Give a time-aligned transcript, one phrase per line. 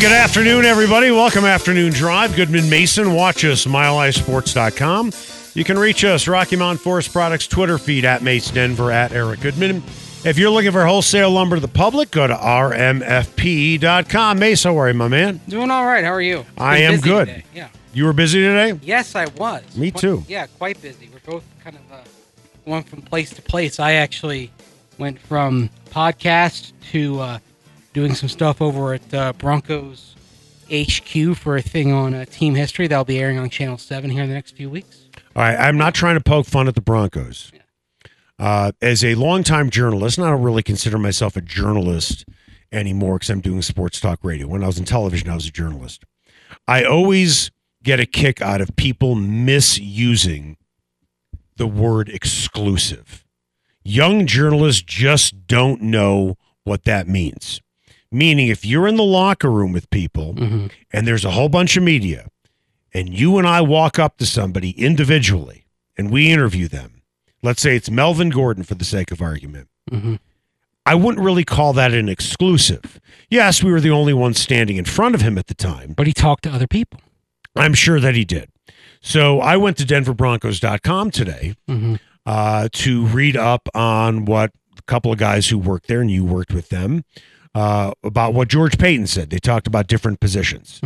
[0.00, 1.10] Good afternoon, everybody.
[1.10, 2.34] Welcome Afternoon Drive.
[2.34, 3.12] Goodman Mason.
[3.14, 5.12] Watch us, milehighsports.com.
[5.54, 9.40] You can reach us, Rocky Mountain Forest Products Twitter feed at Mace Denver at Eric
[9.40, 9.82] Goodman.
[10.24, 12.78] If you're looking for wholesale lumber to the public, go to rmfp.com.
[14.38, 15.40] Mace, how are you, my man?
[15.48, 16.04] Doing all right.
[16.04, 16.46] How are you?
[16.56, 17.26] I am good.
[17.28, 17.44] today.
[17.54, 17.68] Yeah.
[17.92, 18.78] You were busy today?
[18.82, 19.62] Yes, I was.
[19.76, 20.24] Me Quite- too.
[20.28, 21.10] Yeah, quite busy.
[21.12, 22.00] We're both kind of uh,
[22.64, 23.78] going from place to place.
[23.80, 24.50] I actually
[24.98, 27.38] went from podcast to uh,
[27.92, 30.14] doing some stuff over at uh, Broncos
[30.70, 34.22] HQ for a thing on uh, team history that'll be airing on Channel Seven here
[34.22, 35.04] in the next few weeks.
[35.34, 37.52] All right, I'm not trying to poke fun at the Broncos.
[38.38, 42.24] Uh, as a longtime journalist, and I don't really consider myself a journalist
[42.72, 44.46] anymore because I'm doing sports talk radio.
[44.46, 46.04] When I was in television, I was a journalist.
[46.66, 47.50] I always
[47.82, 50.56] get a kick out of people misusing
[51.56, 53.26] the word exclusive.
[53.84, 57.60] Young journalists just don't know what that means.
[58.12, 60.66] Meaning, if you're in the locker room with people mm-hmm.
[60.92, 62.28] and there's a whole bunch of media,
[62.92, 65.64] and you and I walk up to somebody individually
[65.96, 67.02] and we interview them,
[67.42, 70.16] let's say it's Melvin Gordon for the sake of argument, mm-hmm.
[70.86, 73.00] I wouldn't really call that an exclusive.
[73.28, 75.92] Yes, we were the only ones standing in front of him at the time.
[75.96, 77.00] But he talked to other people.
[77.54, 78.50] I'm sure that he did.
[79.00, 81.94] So I went to denverbroncos.com today mm-hmm.
[82.26, 86.24] uh, to read up on what a couple of guys who worked there, and you
[86.24, 87.04] worked with them,
[87.54, 89.30] uh, about what George Paton said.
[89.30, 90.80] They talked about different positions.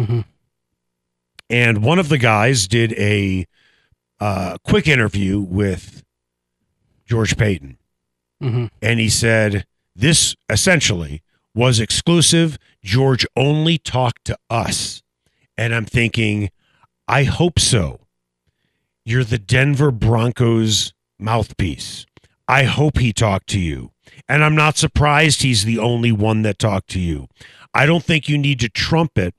[1.51, 3.47] And one of the guys did a
[4.21, 6.03] uh, quick interview with
[7.07, 7.77] George Paton.
[8.43, 8.71] Mhm.
[8.81, 11.23] And he said, This essentially
[11.55, 12.59] was exclusive.
[12.83, 15.03] George only talked to us.
[15.57, 16.51] And I'm thinking,
[17.07, 18.01] I hope so.
[19.05, 22.07] You're the Denver Broncos mouthpiece.
[22.49, 23.93] I hope he talked to you.
[24.29, 27.29] And I'm not surprised he's the only one that talked to you.
[27.75, 29.35] I don't think you need to trumpet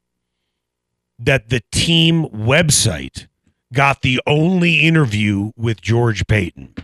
[1.17, 3.27] that the team website
[3.73, 6.75] got the only interview with George Paton.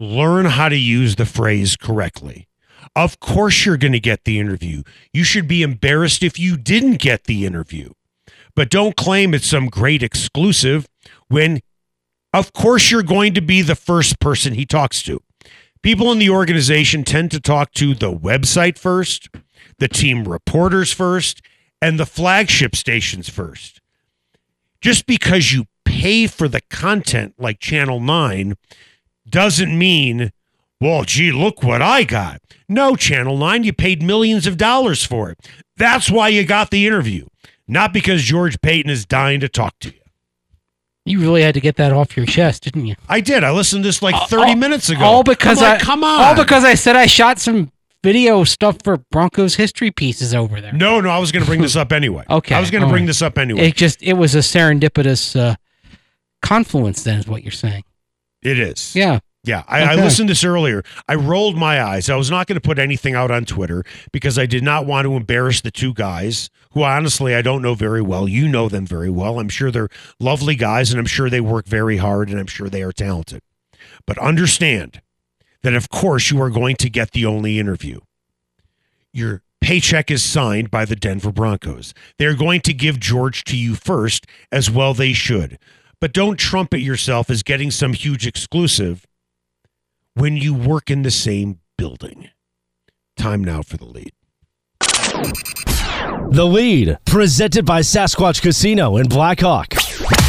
[0.00, 2.48] Learn how to use the phrase correctly.
[2.96, 4.82] Of course, you're going to get the interview.
[5.12, 7.92] You should be embarrassed if you didn't get the interview.
[8.54, 10.86] But don't claim it's some great exclusive
[11.28, 11.60] when,
[12.32, 15.20] of course, you're going to be the first person he talks to.
[15.84, 19.28] People in the organization tend to talk to the website first,
[19.76, 21.42] the team reporters first,
[21.82, 23.82] and the flagship stations first.
[24.80, 28.54] Just because you pay for the content like Channel 9
[29.28, 30.32] doesn't mean,
[30.80, 32.40] well, gee, look what I got.
[32.66, 35.50] No, Channel 9, you paid millions of dollars for it.
[35.76, 37.26] That's why you got the interview,
[37.68, 40.03] not because George Paton is dying to talk to you.
[41.06, 42.94] You really had to get that off your chest, didn't you?
[43.08, 43.44] I did.
[43.44, 45.04] I listened to this like 30 all- minutes ago.
[45.04, 46.20] All because like, I come on.
[46.20, 47.70] All because I said I shot some
[48.02, 50.72] video stuff for Broncos history pieces over there.
[50.72, 52.24] No, no, I was going to bring this up anyway.
[52.30, 53.68] Okay, I was going to bring this up anyway.
[53.68, 55.56] It just it was a serendipitous uh,
[56.42, 57.02] confluence.
[57.02, 57.84] Then is what you're saying.
[58.42, 58.94] it is.
[58.96, 59.20] Yeah.
[59.44, 60.82] Yeah, I, I listened to this earlier.
[61.06, 62.08] I rolled my eyes.
[62.08, 65.04] I was not going to put anything out on Twitter because I did not want
[65.04, 68.26] to embarrass the two guys who honestly I don't know very well.
[68.26, 69.38] You know them very well.
[69.38, 72.70] I'm sure they're lovely guys and I'm sure they work very hard and I'm sure
[72.70, 73.42] they are talented.
[74.06, 75.02] But understand
[75.62, 78.00] that, of course, you are going to get the only interview.
[79.12, 81.92] Your paycheck is signed by the Denver Broncos.
[82.18, 85.58] They're going to give George to you first, as well they should.
[86.00, 89.06] But don't trumpet yourself as getting some huge exclusive
[90.14, 92.28] when you work in the same building.
[93.16, 94.12] Time now for the lead.
[96.30, 99.74] The lead, presented by Sasquatch Casino in Blackhawk.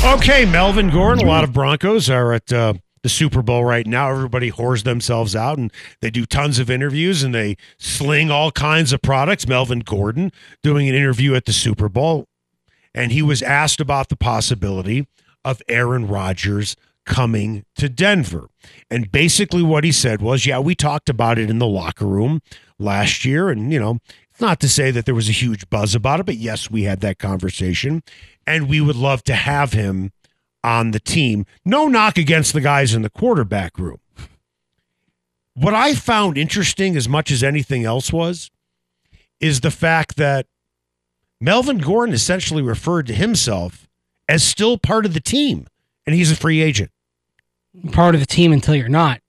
[0.04, 1.26] Okay, Melvin Gordon.
[1.26, 4.10] A lot of Broncos are at uh, the Super Bowl right now.
[4.10, 5.72] Everybody whores themselves out and
[6.02, 9.48] they do tons of interviews and they sling all kinds of products.
[9.48, 10.32] Melvin Gordon
[10.62, 12.28] doing an interview at the Super Bowl,
[12.94, 15.08] and he was asked about the possibility
[15.44, 18.48] of Aaron Rodgers coming to Denver.
[18.90, 22.42] And basically, what he said was, Yeah, we talked about it in the locker room
[22.80, 23.50] last year.
[23.50, 24.00] And, you know,
[24.32, 26.84] it's not to say that there was a huge buzz about it, but yes, we
[26.84, 28.04] had that conversation.
[28.46, 30.12] And we would love to have him
[30.64, 31.46] on the team.
[31.64, 34.00] No knock against the guys in the quarterback room.
[35.54, 38.52] What I found interesting as much as anything else was,
[39.40, 40.48] is the fact that
[41.40, 43.88] Melvin Gordon essentially referred to himself
[44.28, 45.68] as still part of the team,
[46.06, 46.92] and he's a free agent.
[47.92, 49.22] Part of the team until you're not.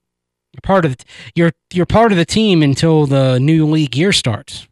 [0.53, 1.05] You're part of the,
[1.35, 4.67] you're you're part of the team until the new league year starts,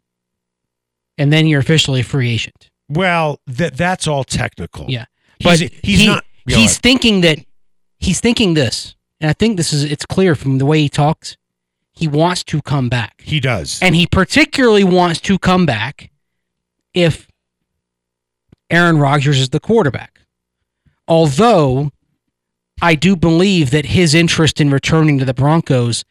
[1.17, 2.69] and then you're officially a free agent.
[2.89, 4.85] Well, that that's all technical.
[4.89, 5.05] Yeah,
[5.43, 6.25] but he's he- not.
[6.47, 6.81] He's ahead.
[6.81, 7.39] thinking that
[7.99, 11.37] he's thinking this, and I think this is it's clear from the way he talks.
[11.93, 13.79] He wants to come back, he does.
[13.81, 16.11] and he particularly wants to come back
[16.93, 17.27] if
[18.69, 20.19] Aaron Rodgers is the quarterback.
[21.07, 21.91] Although
[22.81, 26.03] I do believe that his interest in returning to the Broncos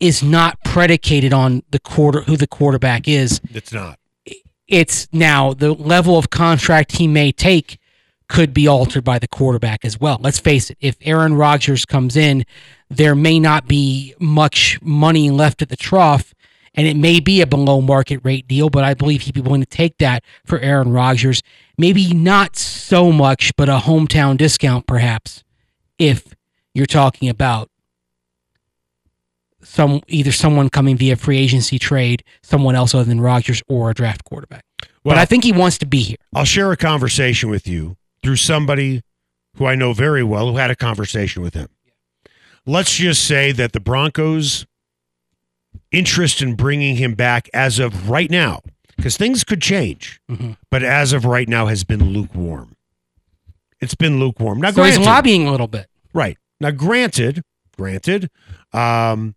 [0.00, 3.40] is not predicated on the quarter who the quarterback is.
[3.52, 3.98] it's not.
[4.68, 7.78] It's now the level of contract he may take
[8.28, 10.16] could be altered by the quarterback as well.
[10.20, 12.46] Let's face it, if Aaron Rodgers comes in,
[12.88, 16.32] there may not be much money left at the trough,
[16.74, 19.60] and it may be a below market rate deal, but I believe he'd be willing
[19.60, 21.42] to take that for Aaron Rodgers.
[21.76, 25.44] Maybe not so much, but a hometown discount perhaps,
[26.08, 26.34] if
[26.74, 27.68] you're talking about
[29.62, 33.94] some either someone coming via free agency trade, someone else other than Rodgers, or a
[33.94, 34.64] draft quarterback.
[35.04, 36.16] Well, but I think he wants to be here.
[36.34, 39.02] I'll share a conversation with you through somebody
[39.56, 41.68] who I know very well who had a conversation with him.
[42.66, 44.66] Let's just say that the Broncos'
[45.90, 48.60] interest in bringing him back as of right now,
[48.96, 50.56] because things could change, Mhm.
[50.70, 52.76] but as of right now has been lukewarm.
[53.80, 54.60] It's been lukewarm.
[54.60, 55.88] Now, So he's lobbying a little bit.
[56.14, 56.36] Right.
[56.60, 57.42] Now, granted,
[57.76, 58.30] granted,
[58.72, 59.34] um,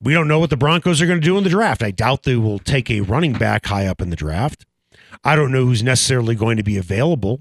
[0.00, 1.82] we don't know what the Broncos are going to do in the draft.
[1.82, 4.64] I doubt they will take a running back high up in the draft.
[5.24, 7.40] I don't know who's necessarily going to be available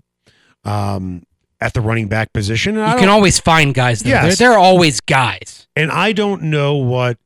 [0.64, 1.24] um,
[1.62, 2.78] at the running back position.
[2.78, 4.14] And You can always find guys there.
[4.24, 4.38] Yes.
[4.38, 5.68] There, there are always guys.
[5.76, 7.18] and I don't know what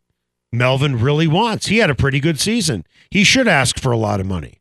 [0.51, 1.67] Melvin really wants.
[1.67, 2.83] He had a pretty good season.
[3.11, 4.59] He should ask for a lot of money.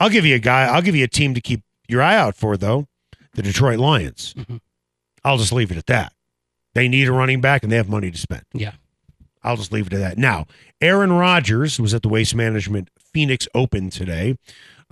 [0.00, 2.34] I'll give you a guy, I'll give you a team to keep your eye out
[2.36, 2.86] for, though
[3.34, 4.32] the Detroit Lions.
[4.38, 4.60] Mhm.
[5.24, 6.12] I'll just leave it at that.
[6.74, 8.42] They need a running back and they have money to spend.
[8.52, 8.72] Yeah.
[9.42, 10.18] I'll just leave it at that.
[10.18, 10.46] Now,
[10.80, 14.36] Aaron Rodgers was at the Waste Management Phoenix Open today.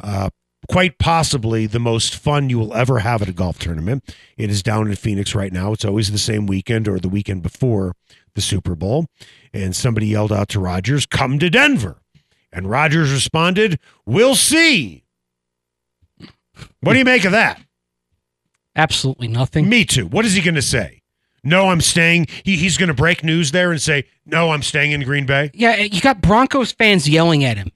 [0.02, 0.30] Uh,
[0.70, 4.14] quite possibly the most fun you will ever have at a golf tournament.
[4.36, 5.72] It is down in Phoenix right now.
[5.72, 7.94] It's always the same weekend or the weekend before
[8.34, 9.06] the Super Bowl.
[9.52, 11.98] And somebody yelled out to Rodgers, Come to Denver.
[12.52, 15.04] And Rodgers responded, We'll see.
[16.80, 17.60] What do you make of that?
[18.76, 19.68] Absolutely nothing.
[19.68, 20.06] Me too.
[20.06, 21.02] What is he going to say?
[21.44, 22.28] No, I'm staying.
[22.44, 25.50] He, he's going to break news there and say, No, I'm staying in Green Bay.
[25.54, 27.70] Yeah, you got Broncos fans yelling at him.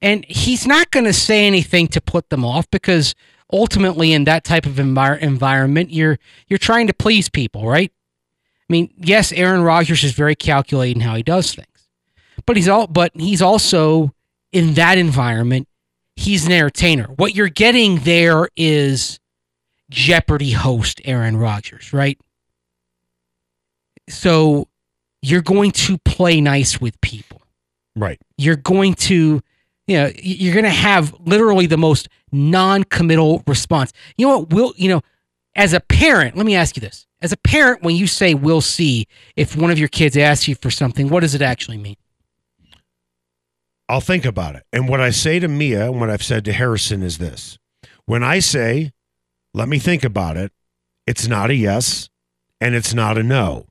[0.00, 3.14] And he's not going to say anything to put them off because
[3.52, 7.92] ultimately in that type of envir- environment you're you're trying to please people, right?
[8.68, 11.68] I mean, yes, Aaron Rodgers is very calculating how he does things.
[12.46, 14.14] But he's all but he's also
[14.52, 15.68] in that environment,
[16.16, 17.04] he's an entertainer.
[17.16, 19.20] What you're getting there is
[19.94, 22.18] Jeopardy host Aaron Rodgers, right?
[24.08, 24.68] So
[25.22, 27.40] you're going to play nice with people
[27.96, 28.20] Right.
[28.36, 29.40] you're going to
[29.86, 34.72] you know you're going to have literally the most non-committal response you know what We'll,
[34.76, 35.00] you know
[35.54, 38.60] as a parent let me ask you this as a parent when you say we'll
[38.60, 39.06] see
[39.36, 41.96] if one of your kids asks you for something what does it actually mean
[43.88, 44.64] I'll think about it.
[44.72, 47.58] And what I say to Mia and what I've said to Harrison is this
[48.06, 48.92] when I say,
[49.54, 50.52] let me think about it,
[51.06, 52.10] it's not a yes
[52.60, 53.66] and it's not a no.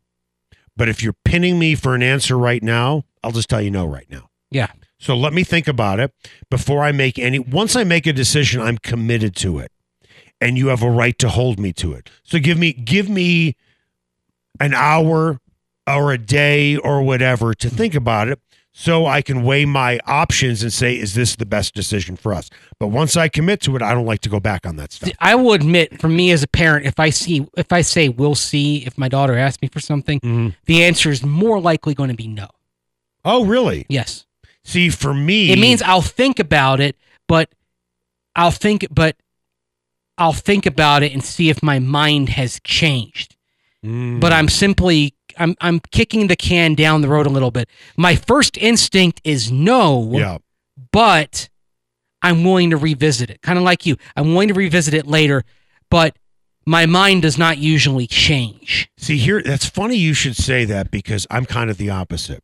[0.76, 3.86] But if you're pinning me for an answer right now, I'll just tell you no
[3.86, 4.30] right now.
[4.50, 6.12] yeah So let me think about it
[6.50, 7.38] before I make any.
[7.38, 9.72] Once I make a decision, I'm committed to it,
[10.42, 12.10] and you have a right to hold me to it.
[12.24, 13.56] So give me give me
[14.60, 15.40] an hour
[15.86, 18.40] or a day or whatever to think about it,
[18.76, 22.50] so I can weigh my options and say, is this the best decision for us?
[22.80, 25.12] But once I commit to it, I don't like to go back on that stuff.
[25.20, 28.36] i will admit for me as a parent if i see if i say we'll
[28.36, 30.56] see if my daughter asks me for something Mhm.
[30.66, 32.48] the answer is more likely going to be no
[33.24, 33.86] Oh, really?
[33.90, 34.26] yes
[34.66, 36.96] See, for me, It means I'll think about it,
[37.28, 37.50] but
[38.34, 39.18] I'll think, but
[40.18, 43.36] I'll think about it and see if my mind has changed.
[43.86, 44.22] Mm.
[44.22, 47.70] But I'm simply, I'm, I'm kicking the can down the road a little bit.
[47.98, 50.38] My first instinct is no, yeah.
[50.92, 51.50] but
[52.22, 53.42] I'm willing to revisit it.
[53.42, 55.44] Kind of like you, I'm willing to revisit it later,
[55.90, 56.18] but
[56.66, 58.90] my mind does not usually change.
[58.98, 62.44] See, here, that's funny you should say that because I'm kind of the opposite.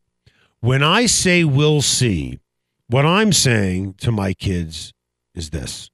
[0.59, 2.39] When I say we'll see,
[2.87, 4.93] what I'm saying to my kids
[5.33, 5.89] is this.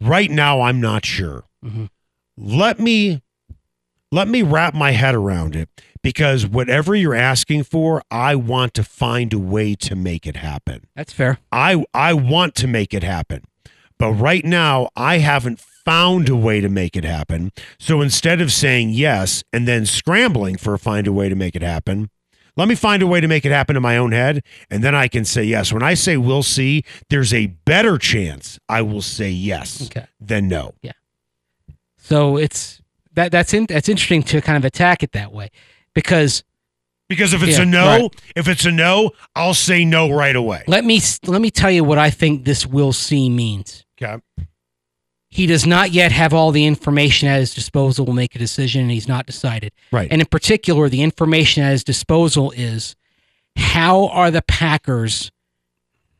[0.00, 1.44] Right now, I'm not sure.
[1.64, 1.88] Mhm.
[2.36, 3.22] Let me
[4.10, 5.68] let me wrap my head around it
[6.02, 10.86] because whatever you're asking for, I want to find a way to make it happen.
[10.96, 11.38] That's fair.
[11.52, 13.44] I I want to make it happen.
[13.98, 17.50] But right now, I haven't found a way to make it happen.
[17.80, 21.56] So instead of saying yes and then scrambling for a find a way to make
[21.56, 22.10] it happen,
[22.56, 24.94] let me find a way to make it happen in my own head, and then
[24.94, 25.72] I can say yes.
[25.72, 30.06] When I say we'll see, there's a better chance I will say yes Okay.
[30.20, 30.74] than no.
[30.82, 30.92] Yeah.
[31.96, 32.80] So it's
[33.18, 35.50] that that's in, that's interesting to kind of attack it that way
[35.94, 36.44] because
[37.08, 38.22] Because if it's Yeah, a no, right.
[38.36, 40.62] if it's a no, I'll say no right away.
[40.66, 43.84] let me let me tell you what I think this will see means.
[44.00, 44.16] Okay.
[45.30, 48.80] He does not yet have all the information at his disposal to make a decision,
[48.82, 49.72] and he's not decided.
[49.92, 50.08] Right.
[50.10, 52.96] And in particular, the information at his disposal is
[53.56, 55.30] how are the Packers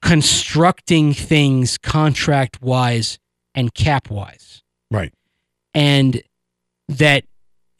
[0.02, 3.19] constructing things contract wise
[3.55, 4.62] and cap wise?
[4.90, 5.12] right.
[5.75, 6.23] And
[6.88, 7.25] that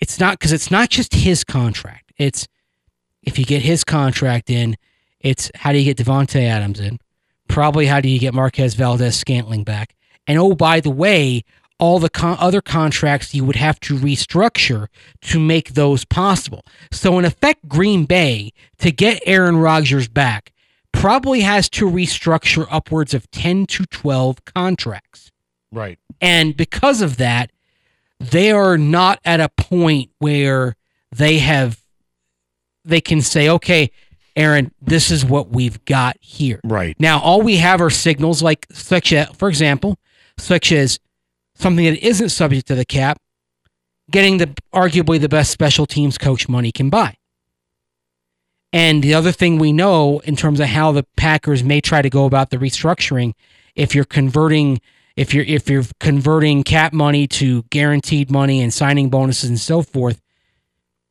[0.01, 2.13] it's not because it's not just his contract.
[2.17, 2.47] It's
[3.23, 4.77] if you get his contract in,
[5.21, 6.99] it's how do you get Davante Adams in?
[7.49, 9.95] Probably how do you get Marquez Valdes-Scantling back?
[10.27, 11.45] And oh, by the way,
[11.79, 14.89] all the con- other contracts you would have to restructure
[15.23, 16.65] to make those possible.
[16.93, 20.53] So, in effect, Green Bay, to get Aaron Rodgers back,
[20.93, 25.31] probably has to restructure upwards of 10 to 12 contracts.
[25.71, 25.99] Right.
[26.21, 27.51] And because of that,
[28.21, 30.77] they are not at a point where
[31.13, 31.81] they have
[32.85, 33.91] they can say, okay,
[34.35, 36.61] Aaron, this is what we've got here.
[36.65, 36.97] Right.
[36.99, 39.99] Now, all we have are signals like such as, for example,
[40.39, 41.01] such as
[41.55, 43.21] something that isn't subject to the cap,
[44.11, 47.17] getting the arguably the best special teams coach money can buy.
[48.73, 52.11] And the other thing we know in terms of how the Packers may try to
[52.11, 53.33] go about the restructuring,
[53.75, 54.81] if you're converting
[55.19, 59.83] if you're if you're converting cap money to guaranteed money and signing bonuses and so
[59.83, 60.21] forth,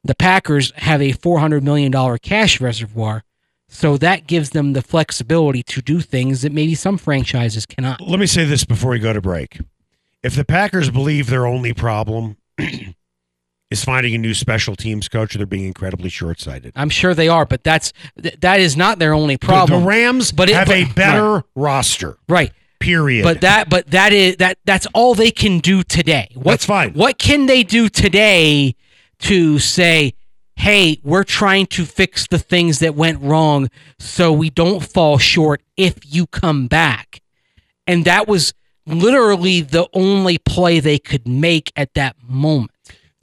[0.04, 3.24] the Packers have a four hundred million dollar cash reservoir.
[3.70, 8.00] So that gives them the flexibility to do things that maybe some franchises cannot.
[8.00, 9.60] Let me say this before we go to break.
[10.24, 12.38] If the Packers believe their only problem
[13.70, 16.72] is finding a new special teams coach, they're being incredibly short sighted.
[16.78, 19.82] I'm sure they are, but that's th- that is not their only problem.
[19.82, 22.18] the Rams But it- have a but- better roster.
[22.30, 22.54] right.
[22.80, 23.24] Period.
[23.24, 26.30] But that but that is that that's all they can do today.
[26.36, 26.94] What, That's fine.
[26.94, 28.76] What can they do today
[29.20, 30.14] to say,
[30.56, 33.70] "Hey, we're trying to fix the things that went wrong
[34.00, 37.22] so we don't fall short if you come back."
[37.88, 38.54] And that was
[38.86, 42.72] literally the only play they could make at that moment.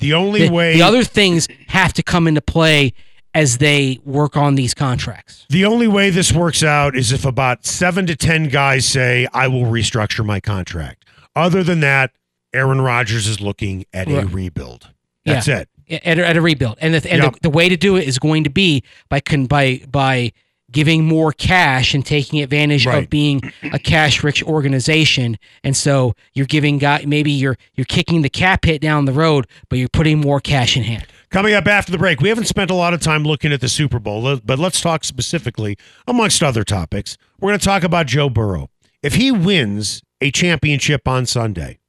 [0.00, 2.92] the only The, way the other things have to come into play
[3.34, 5.44] as they work on these contracts.
[5.50, 9.48] The only way this works out is if about seven to 10 guys say, I
[9.48, 11.04] will restructure my contract.
[11.34, 12.12] Other than that,
[12.52, 14.32] Aaron Rodgers is looking at a Right.
[14.32, 14.90] rebuild.
[15.24, 15.68] That's it.
[15.90, 17.32] at, a- at a rebuild, and the, and Yep.
[17.34, 20.32] the, the way to do it is going to be by con, by by
[20.70, 23.04] giving more cash and taking advantage Right.
[23.04, 25.36] of being a cash rich organization.
[25.62, 29.46] And so you're giving guy maybe you're you're kicking the cap hit down the road,
[29.68, 31.06] but you're putting more cash in hand.
[31.34, 33.68] Coming up after the break, we haven't spent a lot of time looking at the
[33.68, 35.76] Super Bowl, but let's talk specifically,
[36.06, 37.18] amongst other topics.
[37.40, 38.70] We're going to talk about Joe Burrow.
[39.02, 41.80] If he wins a championship on Sunday,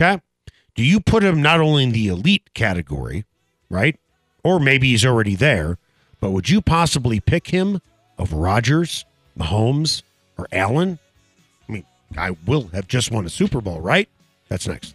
[0.00, 0.22] okay,
[0.76, 3.24] do you put him not only in the elite category,
[3.68, 3.98] right?
[4.44, 5.76] Or maybe he's already there,
[6.20, 7.80] but would you possibly pick him
[8.16, 9.04] of Rodgers,
[9.36, 10.02] Mahomes,
[10.38, 11.00] or Allen?
[11.68, 11.84] I mean,
[12.16, 14.08] I will have just won a Super Bowl, right?
[14.48, 14.94] That's next.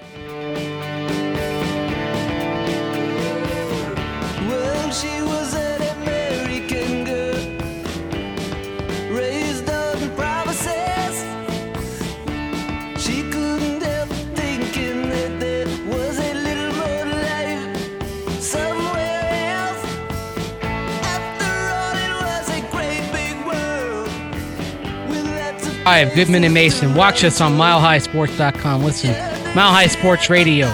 [25.85, 26.93] I'm Goodman and Mason.
[26.93, 28.83] Watch us on milehighsports.com.
[28.83, 29.11] Listen,
[29.55, 30.67] Mile High Sports Radio,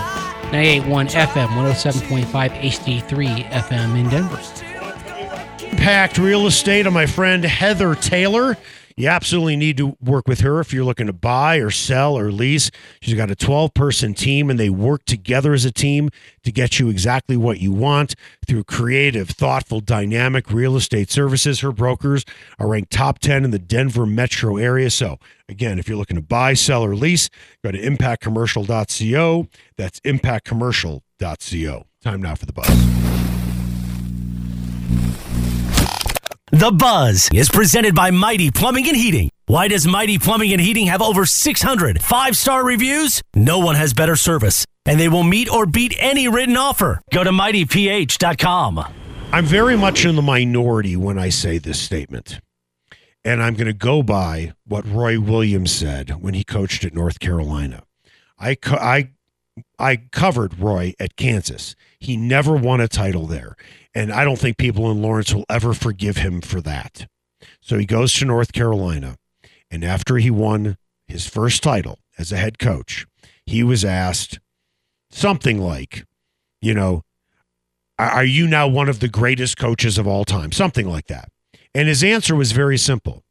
[0.51, 2.25] 981 FM, 107.5
[2.61, 4.41] HD3 FM in Denver.
[5.65, 8.57] Impact Real Estate on my friend Heather Taylor.
[8.97, 12.31] You absolutely need to work with her if you're looking to buy or sell or
[12.31, 12.71] lease.
[12.99, 16.09] She's got a 12 person team and they work together as a team
[16.43, 18.15] to get you exactly what you want
[18.47, 21.59] through creative, thoughtful, dynamic real estate services.
[21.59, 22.25] Her brokers
[22.57, 24.89] are ranked top 10 in the Denver metro area.
[24.89, 27.29] So, again, if you're looking to buy, sell, or lease,
[27.63, 29.47] go to impactcommercial.co.
[29.77, 31.85] That's impactcommercial.co.
[32.01, 32.97] Time now for the buzz.
[36.51, 39.29] The Buzz is presented by Mighty Plumbing and Heating.
[39.47, 43.21] Why does Mighty Plumbing and Heating have over 600 five star reviews?
[43.35, 47.01] No one has better service, and they will meet or beat any written offer.
[47.11, 48.79] Go to mightyph.com.
[49.33, 52.39] I'm very much in the minority when I say this statement.
[53.25, 57.19] And I'm going to go by what Roy Williams said when he coached at North
[57.19, 57.83] Carolina.
[58.39, 59.09] I, co- I,
[59.77, 61.75] I covered Roy at Kansas.
[61.99, 63.57] He never won a title there.
[63.97, 67.07] And I don't think people in Lawrence will ever forgive him for that.
[67.61, 69.17] So he goes to North Carolina.
[69.71, 70.77] And after he won
[71.07, 73.07] his first title as a head coach,
[73.47, 74.39] he was asked
[75.09, 76.05] something like,
[76.61, 77.01] you know,
[77.97, 80.51] are you now one of the greatest coaches of all time?
[80.51, 81.29] Something like that.
[81.73, 83.23] And his answer was very simple.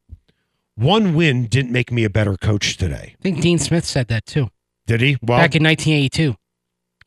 [0.74, 3.14] One win didn't make me a better coach today.
[3.20, 4.50] I think Dean Smith said that too
[4.88, 5.16] Did he?
[5.22, 6.34] Well, back in 1982.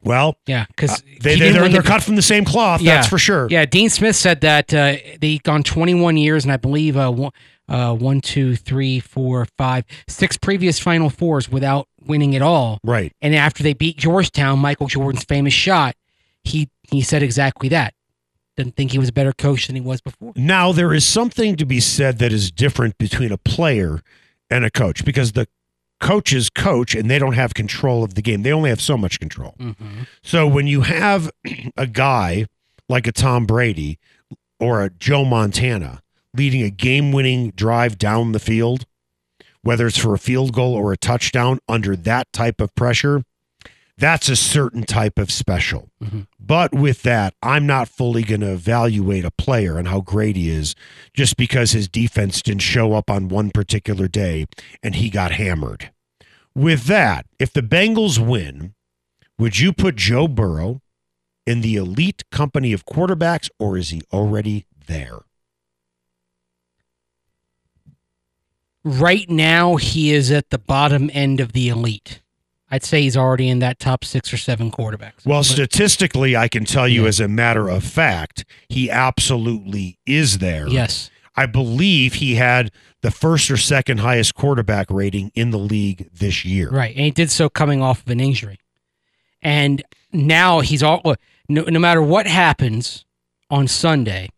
[0.03, 2.81] Well, Yeah, because uh, they, they, they're, they're cut from the same cloth.
[2.81, 3.47] that's for sure.
[3.49, 7.31] Yeah, Dean Smith said that uh, they'd gone 21 years, and I believe uh, one,
[7.67, 12.79] uh, one, two, three, four, five, six previous Final Fours without winning at all.
[12.83, 13.13] Right.
[13.21, 15.95] And after they beat Georgetown, Michael Jordan's famous shot,
[16.43, 17.93] he he said exactly that.
[18.57, 20.33] Didn't think he was a better coach than he was before.
[20.35, 24.01] Now, there is something to be said that is different between a player
[24.49, 25.47] and a coach because the
[25.99, 28.43] coaches coach and they don't have control of the game.
[28.43, 29.55] They only have so much control.
[29.59, 30.03] Mm-hmm.
[30.21, 31.31] So when you have
[31.77, 32.45] a guy
[32.87, 33.99] like a Tom Brady
[34.59, 36.01] or a Joe Montana
[36.35, 38.85] leading a game winning drive down the field,
[39.61, 43.23] whether it's for a field goal or a touchdown under that type of pressure,
[43.99, 45.89] that's a certain type of special.
[46.01, 46.21] Mm-hmm.
[46.39, 50.49] But with that, I'm not fully going to evaluate a player and how great he
[50.49, 50.73] is
[51.13, 54.45] just because his defense didn't show up on one particular day
[54.81, 55.91] and he got hammered.
[56.55, 58.73] With that, if the Bengals win,
[59.37, 60.81] would you put Joe Burrow
[61.45, 65.19] in the elite company of quarterbacks or is he already there?
[68.83, 72.21] Right now, he is at the bottom end of the elite.
[72.71, 75.25] I'd say he's already in that top six or seven quarterbacks.
[75.25, 77.07] Well, But- statistically, I can tell you Yeah.
[77.09, 80.67] as a matter of fact, he absolutely is there.
[80.67, 86.09] yes, I believe he had the first or second highest quarterback rating in the league
[86.13, 86.69] this year.
[86.69, 88.57] right, and he did so coming off of an injury,
[89.41, 89.81] and
[90.13, 91.01] now he's all.
[91.47, 93.05] No, no matter what happens
[93.49, 94.29] on Sunday,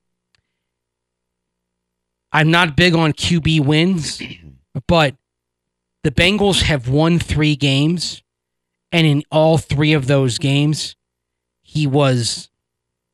[2.31, 4.21] I'm not big on QB wins,
[4.87, 5.15] but
[6.03, 8.23] the Bengals have won three games,
[8.91, 10.95] and in all three of those games,
[11.61, 12.49] he was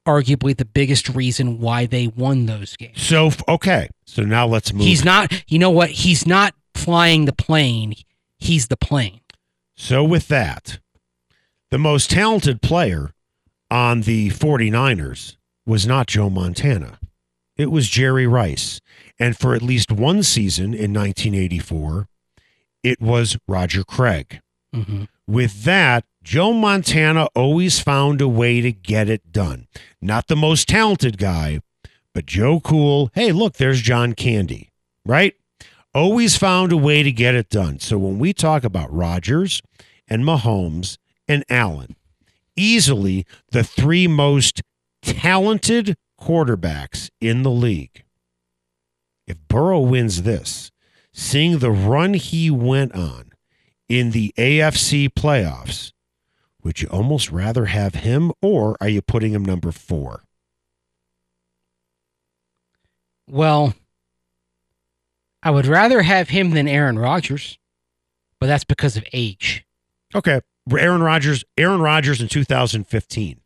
[0.07, 3.01] arguably the biggest reason why they won those games.
[3.01, 4.83] So okay, so now let's move.
[4.83, 5.89] He's not, you know what?
[5.89, 7.93] He's not flying the plane.
[8.37, 9.19] He's the plane.
[9.75, 10.79] So with that,
[11.69, 13.11] the most talented player
[13.69, 16.99] on the 49ers was not Joe Montana.
[17.57, 18.79] It was Jerry Rice.
[19.19, 22.07] And for at least one season in 1984,
[22.89, 24.41] it was Roger Craig.
[24.73, 29.67] hmm With that, Joe Montana always found a way to get it done.
[30.01, 31.61] Not the most talented guy,
[32.13, 33.09] but Joe Cool.
[33.13, 34.71] Hey, look, there's John Candy,
[35.05, 35.35] right?
[35.93, 37.79] Always found a way to get it done.
[37.79, 39.61] So when we talk about Rodgers
[40.07, 40.97] and Mahomes
[41.27, 41.95] and Allen,
[42.55, 44.61] easily the three most
[45.01, 48.03] talented quarterbacks in the league.
[49.25, 50.71] If Burrow wins this,
[51.19, 53.31] seeing the run he went on
[53.89, 55.91] in the AFC playoffs,
[56.63, 60.23] would you almost rather have him or are you putting him number four?
[63.27, 63.73] Well,
[65.41, 67.57] I would rather have him than Aaron Rodgers,
[68.39, 69.65] but that's because of age.
[70.13, 70.41] Okay.
[70.71, 73.39] Aaron Rodgers, Aaron Rodgers in 2015.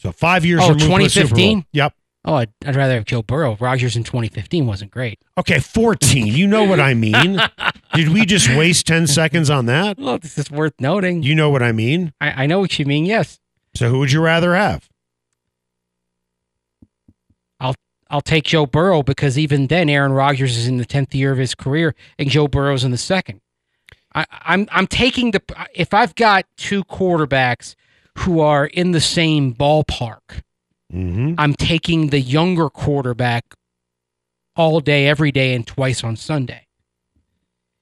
[0.00, 1.36] So five years Oh, removed from the Super Bowl.
[1.38, 1.66] 2015?
[1.72, 1.94] Yep.
[2.26, 3.56] Oh, I'd, I'd rather have Joe Burrow.
[3.60, 5.20] Rodgers in 2015 wasn't great.
[5.38, 6.26] Okay, 14.
[6.26, 7.40] You know what I mean.
[7.94, 9.96] Did we just waste 10 seconds on that?
[9.96, 11.22] Well, this is worth noting.
[11.22, 12.12] You know what I mean.
[12.20, 13.06] I, I know what you mean.
[13.06, 13.38] Yes,
[13.74, 14.88] So who would you rather have?
[18.08, 21.38] I'll take Joe Burrow because even then, Aaron Rodgers is in the 10th year of
[21.38, 23.40] his career, and Joe Burrow's in the second.
[24.14, 25.42] I, I'm I'm taking the
[25.74, 27.74] if I've got two quarterbacks
[28.18, 30.42] who are in the same ballpark,
[30.92, 31.34] Mm-hmm.
[31.38, 33.44] I'm taking the younger quarterback
[34.54, 36.66] all day, every day, and twice on Sunday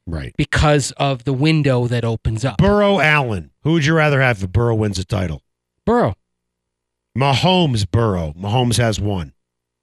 [0.07, 0.35] Right.
[0.37, 2.59] because of the window that opens up.
[2.59, 3.51] Burrow Allen.
[3.63, 5.43] Who would you rather have if Burrow wins a title?
[5.87, 6.15] Burrow,
[7.17, 8.33] Mahomes Burrow.
[8.39, 9.33] Mahomes has one.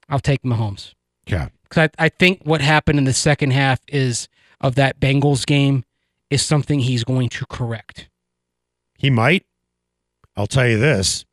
[0.08, 0.92] I'll take Mahomes.
[1.26, 1.48] Yeah.
[1.62, 4.28] because I, I think what happened in the second half is
[4.60, 5.84] of that Bengals game
[6.28, 8.08] is something he's going to correct.
[8.98, 9.44] He might.
[10.36, 11.24] I'll tell you this.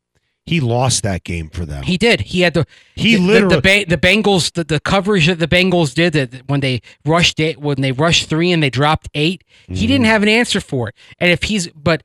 [0.50, 1.84] He lost that game for them.
[1.84, 2.20] He did.
[2.22, 5.46] He had the He the, literally the, the, the Bengals the, the coverage that the
[5.48, 9.44] Bengals did that when they rushed it when they rushed three and they dropped 8
[9.68, 10.10] He didn't Mm-hmm.
[10.10, 10.94] have an answer for it.
[11.18, 12.02] And if he's but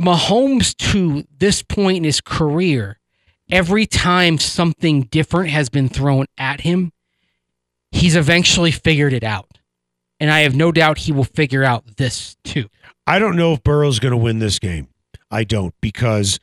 [0.00, 2.98] Mahomes to this point in his career,
[3.50, 6.92] every time something different has been thrown at him,
[7.90, 9.58] he's eventually figured it out.
[10.18, 12.68] And I have no doubt he will figure out this too.
[13.06, 14.88] I don't know if Burrow's going to win this game.
[15.30, 16.38] I don't because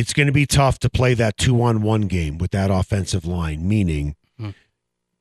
[0.00, 3.26] it's going to be tough to play that two on one game with that offensive
[3.26, 4.50] line, meaning Hmm.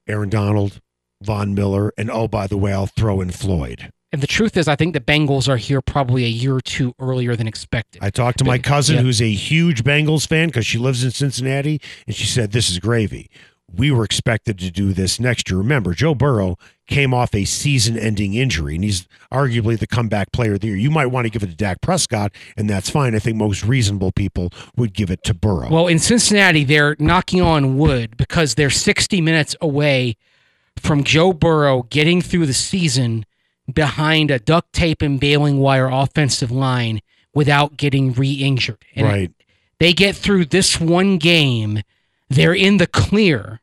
[0.07, 0.79] Aaron Donald,
[1.21, 3.91] Von Miller, and oh, by the way, I'll throw in Floyd.
[4.11, 6.95] And the truth is, I think the Bengals are here probably a year or two
[6.97, 8.01] earlier than expected.
[8.01, 9.01] I talked to my cousin yeah.
[9.03, 12.79] who's a huge Bengals fan because she lives in Cincinnati, and she said, This is
[12.79, 13.29] gravy.
[13.75, 15.57] We were expected to do this next year.
[15.57, 20.53] Remember, Joe Burrow came off a season ending injury, and he's arguably the comeback player
[20.53, 20.75] of the year.
[20.75, 23.15] You might want to give it to Dak Prescott, and that's fine.
[23.15, 25.69] I think most reasonable people would give it to Burrow.
[25.69, 30.17] Well, in Cincinnati, they're knocking on wood because they're 60 minutes away
[30.77, 33.25] from Joe Burrow getting through the season
[33.71, 37.01] behind a duct tape and baling wire offensive line
[37.33, 38.83] without getting re-injured.
[38.97, 39.31] Right.
[39.79, 41.83] they get through this one game,
[42.29, 43.61] they're in the clear.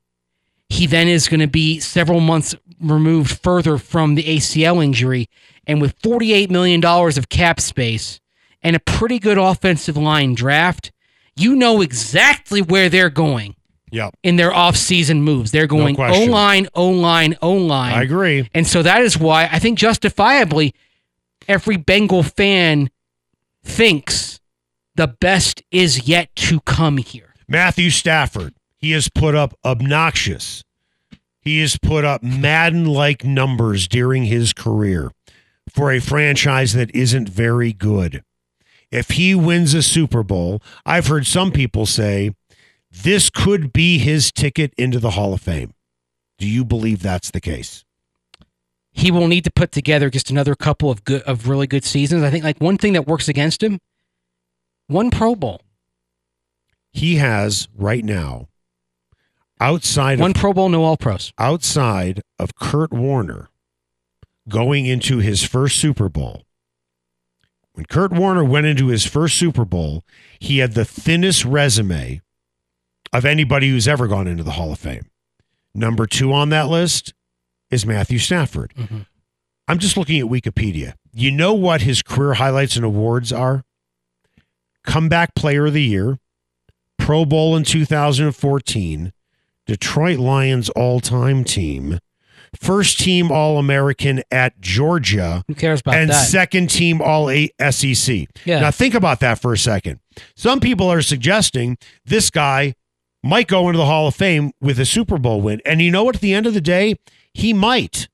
[0.68, 5.28] He then is going to be several months removed further from the ACL injury.
[5.66, 8.20] And with $48 million of cap space
[8.62, 10.92] and a pretty good offensive line draft,
[11.36, 13.54] you know exactly where they're going
[13.92, 14.14] Yep.
[14.24, 15.52] in their offseason moves.
[15.52, 16.30] They're going O question.
[16.30, 17.94] line, O line, O line.
[17.94, 18.48] I agree.
[18.52, 20.74] And so that is why I think justifiably
[21.46, 22.90] every Bengal fan
[23.62, 24.40] thinks
[24.96, 27.25] the best is yet to come here.
[27.48, 30.64] Matthew Stafford, he has put up obnoxious.
[31.40, 35.12] He has put up Madden like numbers during his career
[35.68, 38.22] for a franchise that isn't very good.
[38.90, 42.32] If he wins a Super Bowl, I've heard some people say
[42.90, 45.72] this could be his ticket into the Hall of Fame.
[46.38, 47.84] Do you believe that's the case?
[48.92, 52.22] He will need to put together just another couple of good of really good seasons.
[52.22, 53.78] I think like one thing that works against him,
[54.86, 55.60] one Pro Bowl.
[56.96, 58.48] He has right now
[59.60, 61.30] outside of One of Pro Bowl, no all pros.
[61.38, 63.50] outside of Kurt Warner
[64.48, 66.44] going into his first Super Bowl.
[67.74, 70.04] When Kurt Warner went into his first Super Bowl,
[70.38, 72.22] he had the thinnest resume
[73.12, 75.10] of anybody who's ever gone into the Hall of Fame.
[75.74, 77.12] Number two on that list
[77.70, 78.72] is Matthew Stafford.
[78.74, 79.04] Mhm.
[79.68, 80.94] I'm just looking at Wikipedia.
[81.12, 83.64] You know what his career highlights and awards are?
[84.86, 86.18] Comeback Player of the Year,
[87.06, 89.12] Pro Bowl in 2014,
[89.64, 92.00] Detroit Lions all time team,
[92.60, 96.26] first team All American at Georgia, Who cares about and that?
[96.26, 97.28] second team All
[97.70, 98.26] SEC.
[98.44, 98.58] Yeah.
[98.58, 100.00] Now, think about that for a second.
[100.34, 102.74] Some people are suggesting this guy
[103.22, 105.60] might go into the Hall of Fame with a Super Bowl win.
[105.64, 106.16] And you know what?
[106.16, 106.96] At the end of the day,
[107.32, 108.08] he might.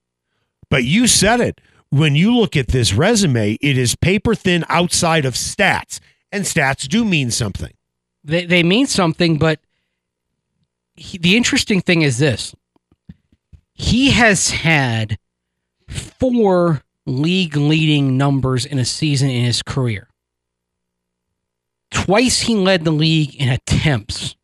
[0.69, 1.63] But you said it.
[1.89, 5.99] When you look at this resume, it is paper thin outside of stats.
[6.31, 7.73] And stats do mean something.
[8.25, 9.61] They, they mean something, but
[10.95, 12.55] he, the interesting thing is this
[13.75, 15.19] he has had
[15.89, 20.09] four league leading numbers in a season in his career.
[21.91, 24.37] Twice he led the league in attempts.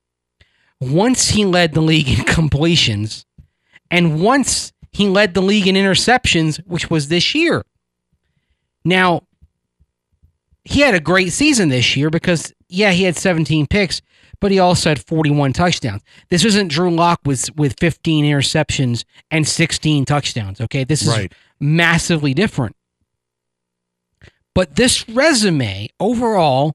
[0.81, 3.25] Once he led the league in completions.
[3.91, 7.65] And once he led the league in interceptions, which was this year.
[8.85, 9.23] Now,
[10.69, 14.03] he had a great season this year because yeah, he had 17 picks,
[14.41, 16.03] but he also had 41 touchdowns.
[16.29, 20.61] This isn't Drew Lock with with 15 interceptions and 16 touchdowns.
[20.61, 21.33] Okay, this is Right.
[21.59, 22.77] massively different.
[24.55, 26.75] But this resume overall,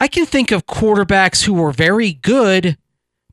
[0.00, 2.76] I can think of quarterbacks who were very good,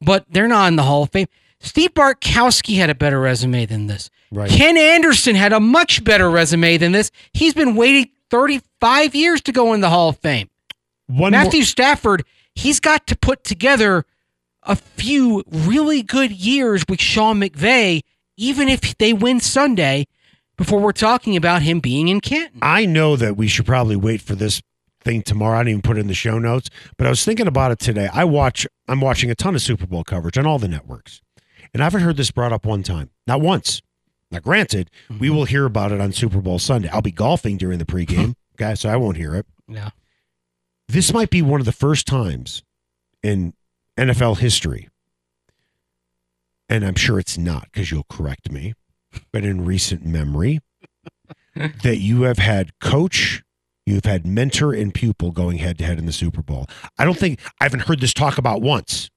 [0.01, 1.27] but they're not in the Hall of Fame.
[1.59, 4.09] Steve Bartkowski had a better resume than this.
[4.31, 4.49] Right.
[4.49, 7.11] Ken Anderson had a much better resume than this.
[7.33, 10.49] He's been waiting 35 years to go in the Hall of Fame.
[11.07, 14.05] One Matthew Stafford, he's got to put together
[14.63, 18.01] a few really good years with Sean McVay,
[18.35, 20.07] even if they win Sunday,
[20.57, 22.59] before we're talking about him being in Canton.
[22.61, 24.61] I know that we should probably wait for this
[25.01, 25.57] thing tomorrow.
[25.57, 27.79] I didn't even put it in the show notes, but I was thinking about it
[27.79, 28.09] today.
[28.11, 28.67] I watch.
[28.87, 31.21] I'm watching a ton of Super Bowl coverage on all the networks,
[31.73, 33.81] and I haven't heard this brought up one time, not once.
[34.31, 35.35] Now, granted, we mm-hmm.
[35.35, 36.89] will hear about it on Super Bowl Sunday.
[36.89, 39.45] I'll be golfing during the pregame, okay, so I won't hear it.
[39.67, 39.91] Yeah.
[40.87, 42.63] This might be one of the first times
[43.23, 43.53] in
[43.97, 44.89] NFL history,
[46.69, 48.73] and I'm sure it's not because you'll correct me,
[49.31, 50.59] but in recent memory,
[51.83, 53.43] that you have had coach,
[53.85, 56.67] you've had mentor and pupil going head to head in the Super Bowl.
[56.97, 59.09] I don't think I haven't heard this talk about once.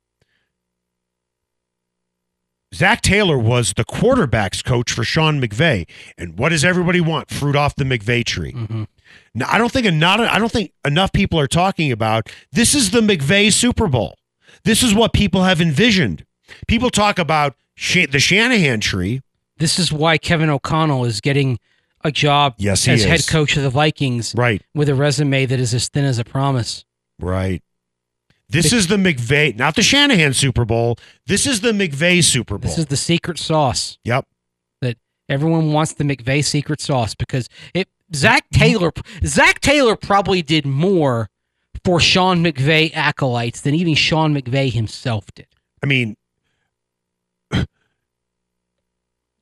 [2.75, 7.31] Zac Taylor was the quarterback's coach for Sean McVay, and what does everybody want?
[7.31, 8.53] Fruit off the McVay tree.
[8.53, 8.87] Mhm.
[9.35, 10.21] Now, I don't think not.
[10.21, 12.75] I don't think enough people are talking about this.
[12.75, 14.17] Is the McVay Super Bowl?
[14.65, 16.25] This is what people have envisioned.
[16.69, 19.23] People talk about Sha- the Shanahan tree.
[19.57, 21.59] This is why Kevin O'Connell is getting
[22.05, 25.75] a job Yes, as head coach of the Vikings Right, with a resume that is
[25.75, 26.85] as thin as a promise.
[27.19, 27.63] right.
[28.51, 30.99] This is the McVay, not the Shanahan Super Bowl.
[31.27, 32.69] This is the McVay Super Bowl.
[32.69, 34.27] This is the secret sauce yep.
[34.81, 38.91] that everyone wants the McVay secret sauce because it Zac Taylor
[39.25, 41.31] Zac Taylor probably did more
[41.85, 45.47] for Sean McVay acolytes than even Sean McVay himself did.
[45.83, 46.17] I mean,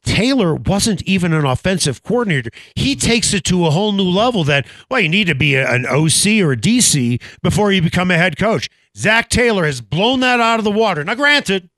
[0.04, 2.50] Taylor wasn't even an offensive coordinator.
[2.74, 5.68] He takes it to a whole new level that, well, you need to be a-
[5.68, 8.68] an OC or a DC before you become a head coach.
[8.98, 11.04] Zac Taylor has blown that out of the water.
[11.04, 11.70] Now, granted,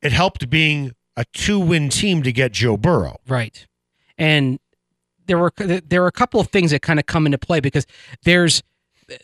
[0.00, 3.16] it helped being a two win team to get Joe Burrow.
[3.26, 3.66] Right.
[4.16, 4.60] And
[5.26, 7.86] there were there are a couple of things that kind of come into play because
[8.22, 8.62] there's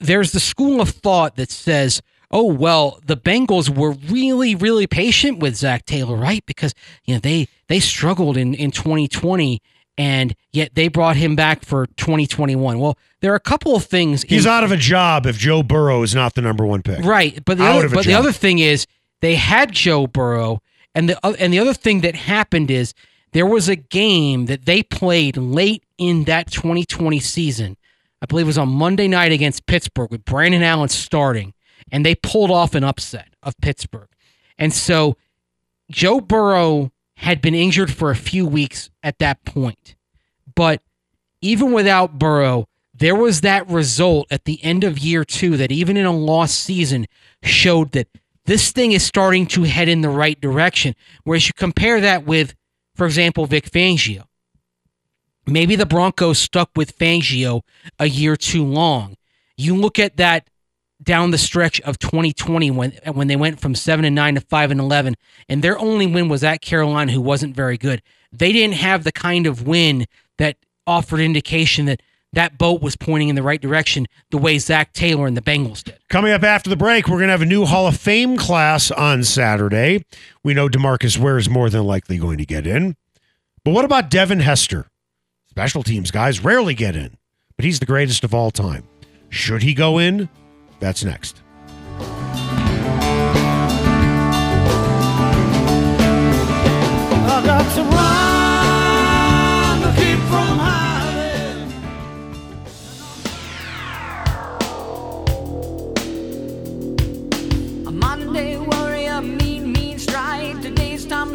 [0.01, 5.39] there's the school of thought that says, "Oh well, the Bengals were really really patient
[5.39, 6.45] with Zac Taylor, right?
[6.47, 6.75] Because
[7.05, 9.63] you know they they struggled in in 2020."
[9.97, 12.81] And yet they brought him back for 2021.
[12.81, 14.23] Well, there are a couple of things.
[14.25, 17.05] He's in- out of a job if Joe Burrow is not the number one pick.
[17.05, 18.87] Right, but the Out other, of a but the other thing is
[19.21, 20.61] they had Joe Burrow,
[20.97, 22.93] and the and the other thing that happened is
[23.33, 27.77] there was a game that they played late in that 2020 season.
[28.21, 31.55] I believe it was on Monday night against Pittsburgh with Brandon Allen starting,
[31.93, 34.09] and they pulled off an upset of Pittsburgh,
[34.59, 35.17] and so
[35.91, 39.95] Joe Burrow had been injured for a few weeks at that point,
[40.55, 40.83] but
[41.41, 45.97] even without Burrow, there was that result at the end of year two that even
[45.97, 47.07] in a lost season
[47.43, 48.09] showed that
[48.47, 50.95] this thing is starting to head in the right direction.
[51.25, 52.55] Whereas you compare that with,
[52.95, 54.25] for example, Vic Fangio.
[55.47, 57.63] Maybe the Broncos stuck with Fangio
[57.99, 59.17] a year too long.
[59.57, 60.49] You look at that
[61.05, 64.71] down the stretch of 2020 when when they went from 7 and 9 to 5
[64.71, 65.15] and 11
[65.49, 68.03] and their only win was at Carolina who wasn't very good.
[68.33, 70.07] They didn't have the kind of win
[70.39, 72.01] that offered indication that
[72.33, 75.85] that boat was pointing in the right direction the way Zac Taylor and the Bengals
[75.85, 75.99] did.
[76.09, 78.91] Coming up after the break, we're going to have a new Hall of Fame class
[78.91, 80.05] on Saturday.
[80.43, 82.97] We know Demarcus Ware is more than likely going to get in.
[83.65, 84.89] But what about Devin Hester?
[85.49, 87.17] Special teams guys rarely get in,
[87.57, 88.83] but he's the greatest of all time.
[89.31, 90.29] Should he go in?
[90.85, 91.41] That's next.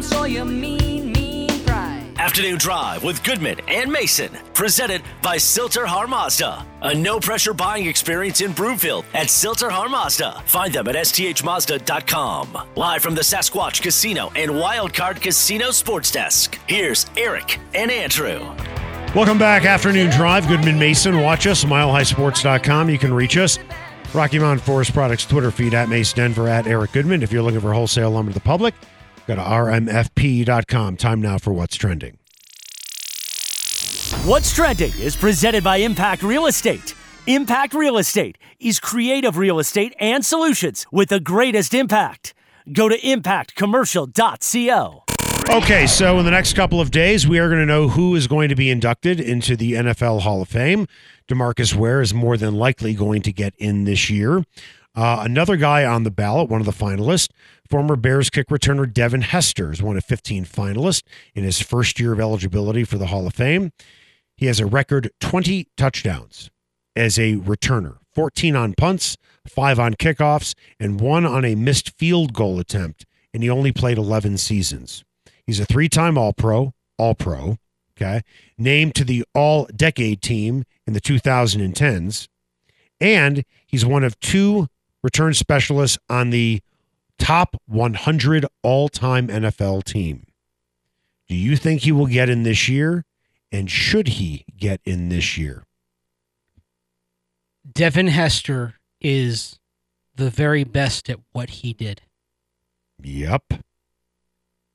[0.00, 0.79] Sawyer, mean.
[2.30, 4.30] Afternoon Drive with Goodman and Mason.
[4.54, 6.64] Presented by Sill-TerHar Mazda.
[6.82, 10.40] A no pressure buying experience in Broomfield at Sill-TerHar Mazda.
[10.46, 12.56] Find them at sthmazda.com.
[12.76, 16.56] Live from the Sasquatch Casino and Wildcard Casino Sports Desk.
[16.68, 18.38] Here's Eric and Andrew.
[19.12, 20.46] Welcome back, Afternoon Drive.
[20.46, 21.20] Goodman Mason.
[21.22, 22.90] Watch us, milehighsports.com.
[22.90, 23.58] You can reach us.
[24.14, 27.24] Rocky Mountain Forest Products Twitter feed at Mace Denver at Eric Goodman.
[27.24, 28.76] If you're looking for wholesale lumber to the public,
[29.26, 30.96] go to rmfp.com.
[30.96, 32.16] Time now for what's trending.
[34.24, 36.94] What's Trending is presented by Impact Real Estate.
[37.26, 42.34] Impact Real Estate is creative real estate and solutions with the greatest impact.
[42.72, 45.04] Go to impactcommercial.co.
[45.50, 48.26] Okay, so in the next couple of days, we are going to know who is
[48.26, 50.86] going to be inducted into the NFL Hall of Fame.
[51.26, 54.44] Demarcus Ware is more than likely going to get in this year.
[54.94, 57.30] Uh, another guy on the ballot, one of the finalists,
[57.70, 61.02] former Bears kick returner Devin Hester is one of 15 finalists
[61.34, 63.72] in his first year of eligibility for the Hall of Fame.
[64.36, 66.50] He has a record 20 touchdowns
[66.96, 72.32] as a returner 14 on punts, five on kickoffs, and one on a missed field
[72.32, 73.06] goal attempt.
[73.32, 75.04] And he only played 11 seasons.
[75.46, 77.58] He's a three time All Pro, All Pro,
[77.96, 78.22] okay,
[78.58, 82.26] named to the All Decade team in the 2010s,
[83.00, 84.66] And he's one of two
[85.04, 86.60] return specialists on the
[87.20, 90.26] top 100 all time NFL team.
[91.28, 93.04] Do you think he will get in this year?
[93.52, 95.64] And should he get in this year?
[97.70, 99.58] Devin Hester is
[100.16, 102.02] the very best at what he did.
[103.02, 103.44] Yep.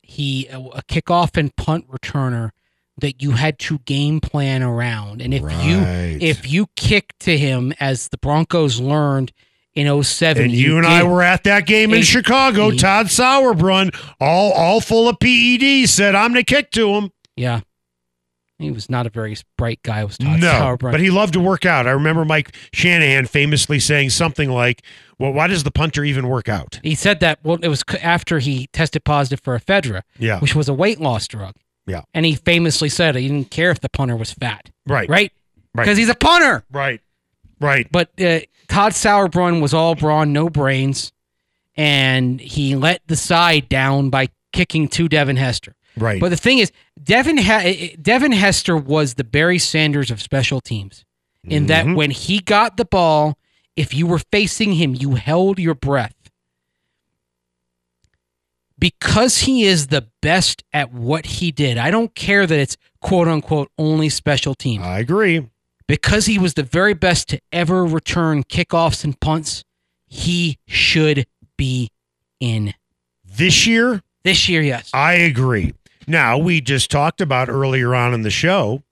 [0.01, 2.51] He a a kickoff and punt returner
[2.97, 5.21] that you had to game plan around.
[5.21, 5.79] And if you
[6.21, 9.33] if you kick to him as the Broncos learned
[9.75, 12.69] in 07 And you and I were at that game in Chicago.
[12.71, 17.11] he- Todd Sauerbrun, all all full of PEDs, said, "I'm going to kick to him."
[17.35, 17.61] Yeah.
[18.57, 20.91] He was not a very bright guy was Todd no, Sauerbrun.
[20.91, 21.87] but he loved to work out.
[21.87, 24.81] I remember Mike Shanahan famously saying something like,
[25.19, 28.39] "Well, why does the punter even work out?" He said that well, it was after
[28.39, 31.55] he tested positive for ephedra, Yeah, which was a weight loss drug.
[31.87, 32.01] Yeah.
[32.15, 35.31] and he famously said he didn't care if the punter was fat, right, right?
[35.75, 35.83] Right.
[35.83, 36.63] Because he's a punter.
[36.71, 37.01] right,
[37.59, 37.87] right.
[37.91, 41.11] But uh, Todd Sauerbrun was all brawn, no brains,
[41.75, 45.75] and he let the side down by kicking to Devin Hester.
[45.97, 46.19] Right.
[46.19, 51.05] But the thing is, Devin he- Devin Hester was the Barry Sanders of special teams,
[51.43, 51.95] in that Mhm.
[51.95, 53.37] when he got the ball,
[53.75, 56.15] if you were facing him, you held your breath.
[58.77, 63.27] Because he is the best at what he did, I don't care that it's quote
[63.27, 64.83] unquote only special teams.
[64.83, 65.47] I agree.
[65.87, 69.63] Because he was the very best to ever return kickoffs and punts,
[70.07, 71.91] he should be
[72.39, 72.73] in.
[73.23, 74.89] This year, This year, yes.
[74.93, 75.73] I agree.
[76.07, 78.83] Now, we just talked about earlier on in the show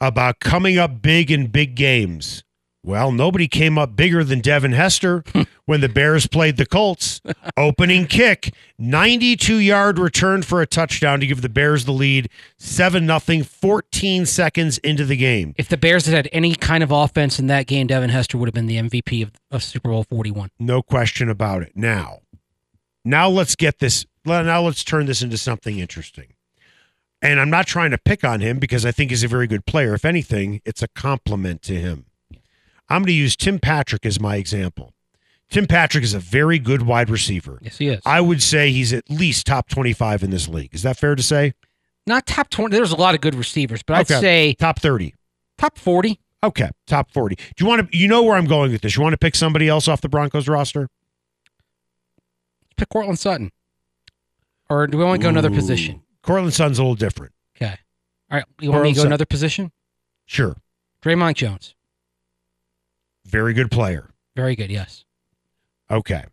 [0.00, 2.42] about coming up big in big games.
[2.84, 5.22] Well, nobody came up bigger than Devin Hester
[5.72, 7.22] when the Bears played the Colts.
[7.56, 13.06] Opening kick, 92 yard return for a touchdown to give the Bears the lead, 7
[13.06, 15.54] 0, 14 seconds into the game.
[15.56, 18.48] If the Bears had had any kind of offense in that game, Devin Hester would
[18.48, 20.50] have been the MVP of, of Super Bowl 41.
[20.60, 21.72] No question about it.
[21.74, 22.18] Now,
[23.02, 24.04] now let's get this.
[24.26, 26.34] Now let's turn this into something interesting.
[27.22, 29.64] And I'm not trying to pick on him because I think he's a very good
[29.64, 29.94] player.
[29.94, 32.04] If anything, it's a compliment to him.
[32.90, 34.92] I'm going to use Tim Patrick as my example.
[35.52, 37.58] Tim Patrick is a very good wide receiver.
[37.60, 38.00] Yes, he is.
[38.06, 40.70] I would say he's at least top 25 in this league.
[40.74, 41.52] Is that fair to say?
[42.06, 42.74] Not top 20.
[42.74, 44.20] There's a lot of good receivers, but I'd Okay.
[44.20, 45.14] say Top 30.
[45.58, 46.18] top 40.
[46.42, 47.36] Okay, top 40.
[47.36, 48.96] Do you want to you know where I'm going with this?
[48.96, 50.88] You want to pick somebody else off the Broncos roster?
[52.76, 53.52] Pick Courtland Sutton.
[54.70, 56.02] Or do we want to go another position?
[56.22, 57.32] Courtland Sutton's a little different.
[57.56, 57.76] Okay.
[58.30, 58.44] All right.
[58.60, 59.12] You want me to go Sutton.
[59.12, 59.70] another position?
[60.24, 60.56] Sure.
[61.02, 61.74] Dre'Mont Jones.
[63.26, 64.08] Very good player.
[64.34, 64.70] Very good.
[64.70, 65.04] Yes.
[65.92, 66.24] Okay.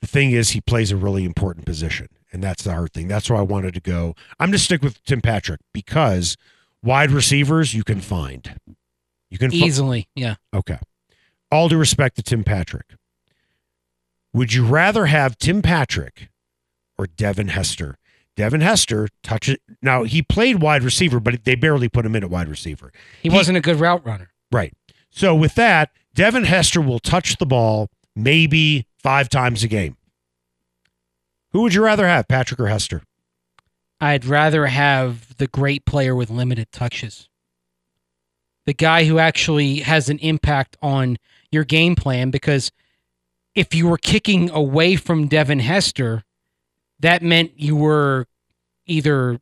[0.00, 3.06] The thing is, he plays a really important position, and that's the hard thing.
[3.06, 4.14] That's why I wanted to go.
[4.40, 6.36] I'm going to stick with Tim Patrick because
[6.82, 8.58] wide receivers you can find.
[9.30, 10.08] You can fi- Easily.
[10.16, 10.36] Yeah.
[10.52, 10.78] Okay.
[11.52, 12.86] All due respect to Tim Patrick.
[14.32, 16.28] Would you rather have Tim Patrick
[16.98, 17.98] or Devin Hester?
[18.34, 19.58] Devin Hester touches.
[19.82, 22.90] Now he played wide receiver, but they barely put him in at wide receiver.
[23.22, 24.30] He, He- wasn't a good route runner.
[24.50, 24.72] Right.
[25.10, 29.96] So with that, Devin Hester will touch the ball maybe five times a game.
[31.52, 33.02] Who would you rather have, Patrick or Hester?
[34.00, 37.28] I'd rather have the great player with limited touches.
[38.64, 41.18] The guy who actually has an impact on
[41.50, 42.72] your game plan because
[43.54, 46.24] if you were kicking away from Devin Hester,
[47.00, 48.26] that meant you were
[48.86, 49.40] either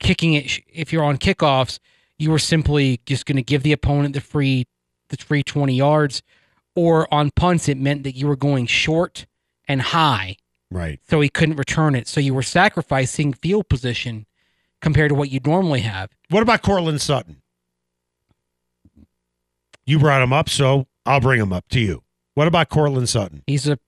[0.00, 1.78] kicking it if you're on kickoffs,
[2.18, 4.66] you were simply just going to give the opponent the free
[5.08, 6.22] the free 20 yards
[6.74, 9.26] or on punts it meant that you were going short
[9.68, 10.36] and high
[10.70, 11.00] Right.
[11.08, 12.08] so he couldn't return it.
[12.08, 14.26] So you were sacrificing field position
[14.80, 16.10] compared to what you'd normally have.
[16.30, 17.42] What about Courtland Sutton?
[19.86, 22.02] You brought him up, so I'll bring him up to you.
[22.34, 23.42] What about Courtland Sutton?
[23.46, 23.78] He's a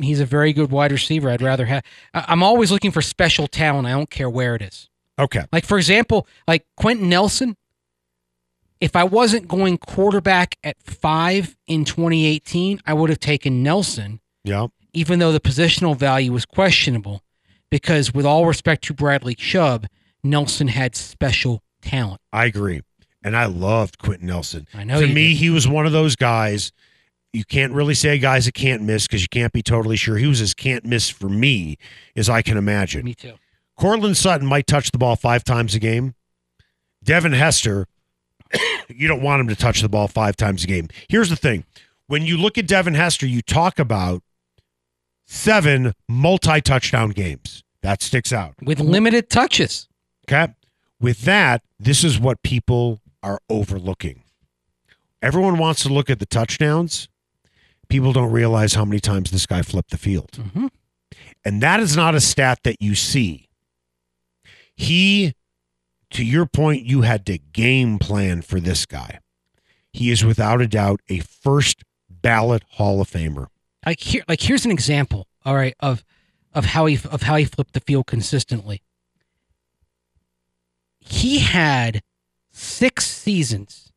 [0.00, 1.30] he's a very good wide receiver.
[1.30, 1.82] I'd rather have.
[2.14, 3.86] I'm always looking for special talent.
[3.86, 4.88] I don't care where it is.
[5.18, 5.44] Okay.
[5.52, 7.56] Like for example, like Quenton Nelson.
[8.80, 14.66] If I wasn't going quarterback at five in 2018, I would have taken Nelson, Yeah.
[14.92, 17.22] even though the positional value was questionable.
[17.70, 19.86] Because with all respect to Bradley Chubb,
[20.22, 22.20] Nelson had special talent.
[22.32, 22.82] I agree.
[23.24, 24.68] And I loved Quenton Nelson.
[24.72, 25.38] I know to me, did.
[25.38, 26.70] he was one of those guys.
[27.32, 30.16] You can't really say guys that can't miss because you can't be totally sure.
[30.16, 31.76] He was as can't miss for me
[32.14, 33.04] as I can imagine.
[33.04, 33.34] Me too.
[33.76, 36.14] Courtland Sutton might touch the ball five times a game.
[37.02, 37.86] Devin Hester,
[38.88, 40.88] you don't want him to touch the ball five times a game.
[41.08, 41.64] Here's the thing
[42.06, 44.22] when you look at Devin Hester, you talk about
[45.26, 47.62] seven multi touchdown games.
[47.82, 48.54] That sticks out.
[48.62, 49.88] With limited touches.
[50.28, 50.52] Okay.
[51.00, 54.22] With that, this is what people are overlooking.
[55.22, 57.08] everyone wants to look at the touchdowns.
[57.88, 60.30] People don't realize how many times this guy flipped the field.
[60.32, 60.70] Mhm.
[61.44, 63.48] And that is not a stat that you see.
[64.76, 65.34] He,
[66.10, 69.20] to your point, you had to game plan for this guy.
[69.92, 73.46] He is without a doubt a first ballot Hall of Famer.
[73.84, 76.04] like here like here's an example all right of
[76.52, 78.82] of how he of how he flipped the field consistently
[80.98, 82.02] he had
[82.50, 83.92] six seasons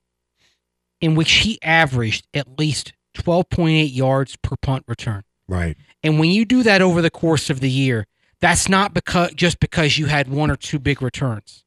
[1.01, 5.75] in which he averaged at least 12.8 yards per punt return Right.
[6.03, 8.05] and when you do that over the course of the year
[8.39, 11.63] that's not because just because you had one or two big returns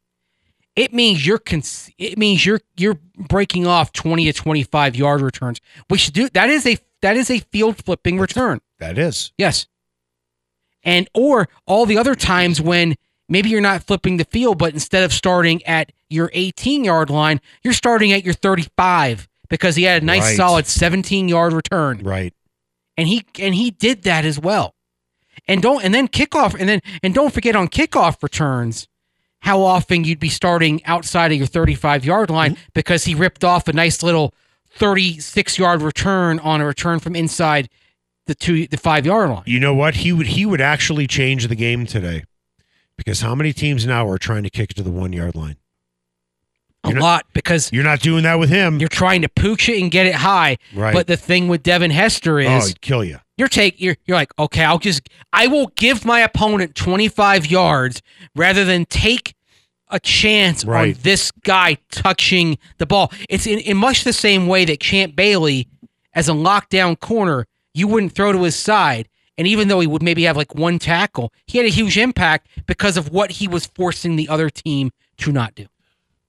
[0.77, 5.61] it means you're cons- it means you're you're breaking off 20 to 25 yard returns
[5.89, 9.33] which do that is a that is a field flipping return That is.
[9.37, 9.67] Yes.
[10.85, 12.95] And or all the other times when
[13.29, 17.41] maybe you're not flipping the field, but instead of starting at your 18 yard line,
[17.63, 20.37] you're starting at your 35 because he had a nice Right.
[20.37, 21.99] solid 17 yard return.
[22.03, 22.35] Right.
[22.97, 24.75] And he and he did that as well.
[25.49, 28.87] And don't and then kickoff and then and don't forget on kickoff returns
[29.43, 32.63] how often you'd be starting outside of your 35 yard line mm-hmm.
[32.75, 34.35] because he ripped off a nice little
[34.71, 37.69] 36 yard return on a return from inside
[38.27, 39.43] the two the 5 yard line.
[39.47, 39.97] You know what?
[39.97, 42.25] He would he would actually change the game today.
[42.97, 45.57] Because how many teams now are trying to kick it to the one yard line?
[46.85, 48.79] a not- lot because You're not doing that with him.
[48.79, 50.59] you're trying to pooch it and get it high.
[50.75, 50.95] Right.
[50.95, 53.19] But the thing with Devin Hester oh, is he'd kill you.
[53.37, 58.03] You're take you're you're like, okay, I'll just I will give my opponent 25 yards
[58.37, 59.35] rather than take
[59.89, 60.95] a chance Right.
[60.97, 63.13] on this guy touching the ball.
[63.29, 65.69] It's in, in much the same way that Champ Bailey,
[66.15, 69.09] as a lockdown corner, you wouldn't throw to his side.
[69.39, 72.49] And even though he would maybe have like one tackle, he had a huge impact
[72.67, 75.67] because of what he was forcing the other team to not do.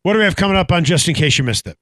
[0.04, 1.78] What do we have coming up on just in case you missed it?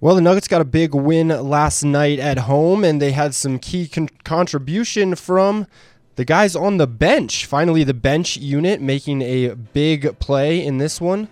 [0.00, 3.58] Well, the Nuggets got a big win last night at home, and they had some
[3.58, 5.66] key con- contribution from
[6.16, 7.46] the guys on the bench.
[7.46, 11.28] Finally, the bench unit making a big play in this one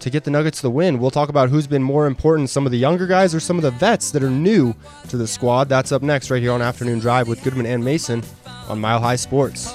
[0.00, 0.98] to get the Nuggets the win.
[0.98, 3.62] We'll talk about who's been more important, some of the younger guys or some of
[3.62, 4.74] the vets that are new
[5.08, 5.68] to the squad.
[5.68, 8.22] That's up next right here on Afternoon Drive with Goodman and Mason
[8.68, 9.74] on Mile High Sports.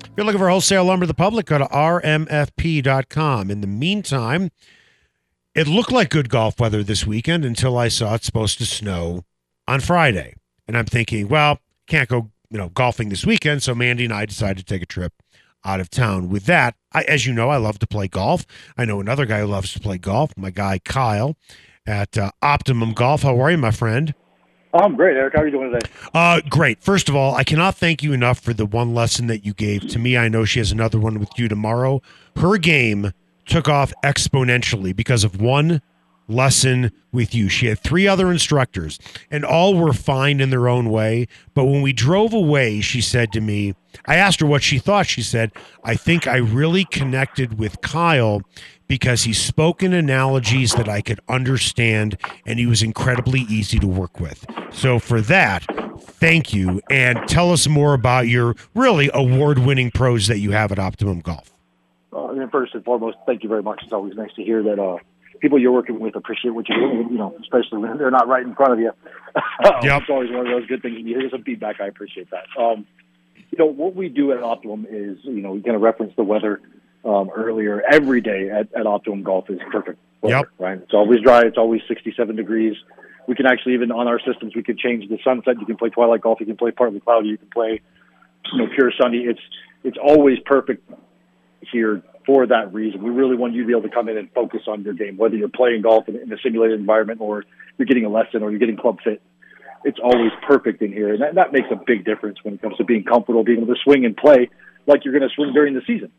[0.11, 3.49] If you're looking for wholesale lumber to the public, go to rmfp.com.
[3.49, 4.51] In the meantime,
[5.55, 9.23] it looked like good golf weather this weekend until I saw it's supposed to snow
[9.69, 10.33] on Friday.
[10.67, 13.63] And I'm thinking, well, can't go, you know, golfing this weekend.
[13.63, 15.13] So Mandy and I decided to take a trip
[15.63, 16.27] out of town.
[16.27, 18.45] With that, I, as you know, I love to play golf.
[18.77, 21.37] I know another guy who loves to play golf, my guy Kyle
[21.87, 23.23] at uh, Optimum Golf.
[23.23, 24.13] How are you, my friend?
[24.73, 25.33] I'm great, Eric.
[25.35, 25.91] How are you doing today?
[26.13, 26.81] Uh, great.
[26.81, 29.87] First of all, I cannot thank you enough for the one lesson that you gave
[29.89, 30.17] to me.
[30.17, 32.01] I know she has another one with you tomorrow.
[32.37, 33.11] Her game
[33.45, 35.81] took off exponentially because of one
[36.27, 37.49] lesson with you.
[37.49, 38.97] She had three other instructors,
[39.29, 41.27] and all were fine in their own way.
[41.53, 45.05] But when we drove away, she said to me, I asked her what she thought.
[45.07, 45.51] She said,
[45.83, 48.41] I think I really connected with Kyle
[48.91, 53.87] because he spoke in analogies that I could understand, and he was incredibly easy to
[53.87, 54.45] work with.
[54.69, 55.63] So, for that,
[56.01, 56.81] thank you.
[56.89, 61.21] And tell us more about your really award winning pros that you have at Optimum
[61.21, 61.53] Golf.
[62.11, 63.79] Uh, and first and foremost, thank you very much.
[63.81, 64.97] It's always nice to hear that uh,
[65.39, 67.07] people you're working with appreciate what you're doing.
[67.11, 68.91] You know, especially when they're not right in front of you.
[69.83, 70.01] Yep.
[70.01, 70.95] It's always one of those good things.
[70.95, 72.43] When you hear some feedback, I appreciate that.
[72.61, 72.85] Um,
[73.51, 76.23] you know, what we do at Optimum is, you know, we kind of reference the
[76.23, 76.59] weather
[77.05, 77.81] um, earlier.
[77.89, 80.47] Every day at, at Optimum Golf is perfect weather, Yep.
[80.59, 80.77] right?
[80.81, 81.41] It's always dry.
[81.41, 82.75] It's always 67 degrees.
[83.27, 85.59] We can actually even on our systems we can change the sunset.
[85.59, 86.39] You can play twilight golf.
[86.39, 87.29] You can play partly cloudy.
[87.29, 87.81] You can play,
[88.51, 89.19] you know, pure sunny.
[89.19, 89.39] It's
[89.83, 90.89] it's always perfect
[91.71, 93.01] here for that reason.
[93.01, 95.17] We really want you to be able to come in and focus on your game,
[95.17, 97.45] whether you're playing golf in, in a simulated environment or
[97.77, 99.21] you're getting a lesson or you're getting club fit.
[99.83, 102.77] It's always perfect in here, and that, that makes a big difference when it comes
[102.77, 104.49] to being comfortable, being able to swing and play
[104.85, 106.11] like you're going to swing during the season.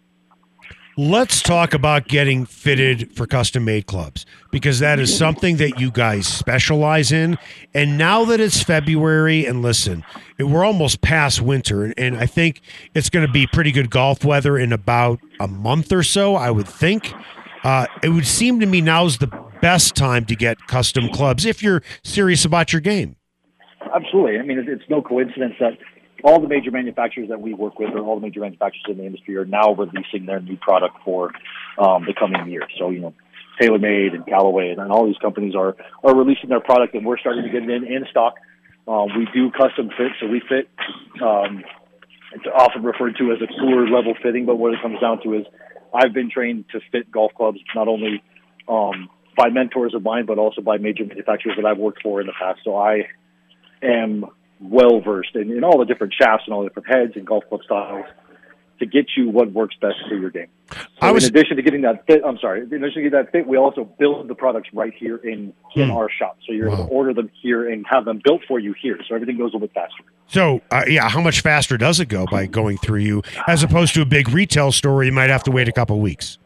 [0.99, 5.90] Let's talk about getting fitted for custom made clubs because that is something that you
[5.90, 7.38] guys specialize in.
[7.72, 10.05] And now that it's February, and listen,
[10.38, 12.61] we're almost past winter, and- I think
[12.95, 16.51] it's going to be pretty good golf weather in about a month or so, I
[16.51, 17.14] would think.
[17.64, 19.28] Uh, it would seem to me now's the
[19.62, 23.16] best time to get custom clubs if you're serious about your game.
[23.95, 24.38] Absolutely.
[24.38, 25.78] I mean, it's no coincidence that
[26.24, 29.04] all the major manufacturers that we work with, or all the major manufacturers in the
[29.04, 31.32] industry, are now releasing their new product for
[31.78, 32.66] um, the coming year.
[32.78, 33.14] So, you know,
[33.60, 37.44] TaylorMade and Callaway and, all these companies are are releasing their product, and we're starting
[37.44, 38.34] to get it in in stock.
[38.88, 40.68] Um, we do custom fit, so we fit.
[41.22, 41.62] Um,
[42.34, 45.34] it's often referred to as a cooler level fitting, but what it comes down to
[45.34, 45.46] is
[45.94, 48.22] I've been trained to fit golf clubs not only
[48.68, 52.26] um, by mentors of mine, but also by major manufacturers that I've worked for in
[52.26, 52.60] the past.
[52.64, 53.08] So I
[53.82, 54.26] am
[54.62, 57.44] well versed in, in all the different shafts and all the different heads and golf
[57.48, 58.06] club styles
[58.78, 60.48] to get you what works best for your game.
[60.72, 63.10] So I was- in addition to getting that fit, I'm sorry, in addition to getting
[63.12, 65.92] that fit, we also build the products right here in in Hmm.
[65.96, 66.38] our shop.
[66.46, 68.98] So you're able to order them here and have them built for you here.
[69.08, 70.02] So everything goes a little bit faster.
[70.26, 73.94] So, uh, yeah, how much faster does it go by going through you as opposed
[73.94, 76.38] to a big retail store you might have to wait a couple weeks?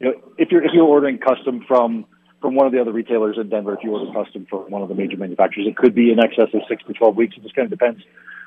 [0.00, 2.04] you know, if you're if you're ordering custom from
[2.40, 4.88] from one of the other retailers in Denver, if you order custom from one of
[4.88, 7.36] the major manufacturers, it could be in excess of six to twelve weeks.
[7.36, 8.02] It just kind of depends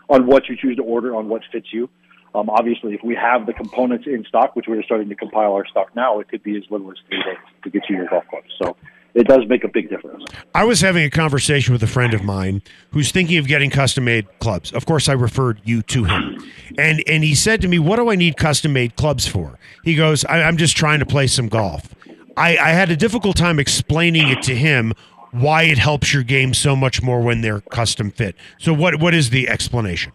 [0.10, 1.90] on what you choose to order, on what fits you.
[2.34, 5.66] Um, obviously, if we have the components in stock, which we're starting to compile our
[5.66, 8.24] stock now, it could be as little as three days to get you your golf
[8.30, 8.48] clubs.
[8.62, 8.78] So
[9.14, 10.24] it does make a big difference.
[10.56, 12.62] I was having a conversation with a friend of mine
[12.92, 14.72] who's thinking of getting custom made clubs.
[14.72, 16.42] Of course, I referred you to him.
[16.78, 19.60] And and he said to me, What do I need custom made clubs for?
[19.84, 21.94] He goes, I, I'm just trying to play some golf.
[22.38, 24.94] I, I had a difficult time explaining it to him
[25.32, 28.36] why it helps your game so much more when they're custom fit.
[28.58, 30.12] So what what is the explanation?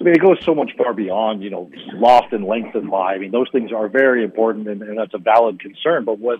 [0.00, 3.14] I mean, it goes so much far beyond, you know, loft and length and lie.
[3.14, 6.04] I mean, those things are very important, and, and that's a valid concern.
[6.04, 6.38] But what,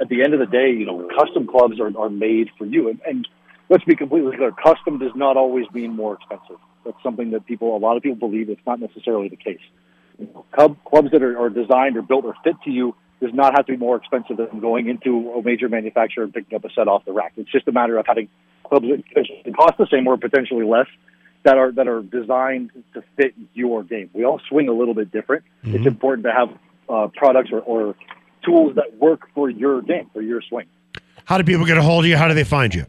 [0.00, 2.88] at the end of the day, you know, custom clubs are, are made for you.
[2.88, 3.28] And, and
[3.68, 6.56] let's be completely clear: custom does not always mean more expensive.
[6.86, 8.48] That's something that people, a lot of people believe.
[8.48, 9.60] It's not necessarily the case.
[10.18, 13.34] You know, club, clubs that are, are designed or built or fit to you does
[13.34, 16.64] not have to be more expensive than going into a major manufacturer and picking up
[16.64, 17.32] a set off the rack.
[17.36, 18.28] It's just a matter of having
[18.64, 20.86] clubs that cost the same or potentially less
[21.44, 24.10] that are that are designed to fit your game.
[24.12, 25.44] We all swing a little bit different.
[25.74, 26.48] It's important to have
[26.88, 27.94] uh, products or, or
[28.44, 30.66] tools that work for your game, for your swing.
[31.24, 32.16] How do people get a hold of you?
[32.16, 32.86] How do they find you?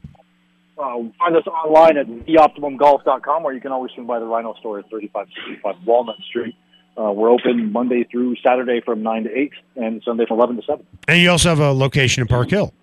[0.78, 4.80] Uh, find us online at theoptimumgolf.com, or you can always swing by the RiNo store
[4.80, 6.56] at 3565 Walnut Street.
[6.98, 10.62] Uh, we're open Monday through Saturday from 9 to 8 and Sunday from 11 to
[10.64, 10.86] 7.
[11.08, 12.74] And you also have a location in Park Hill.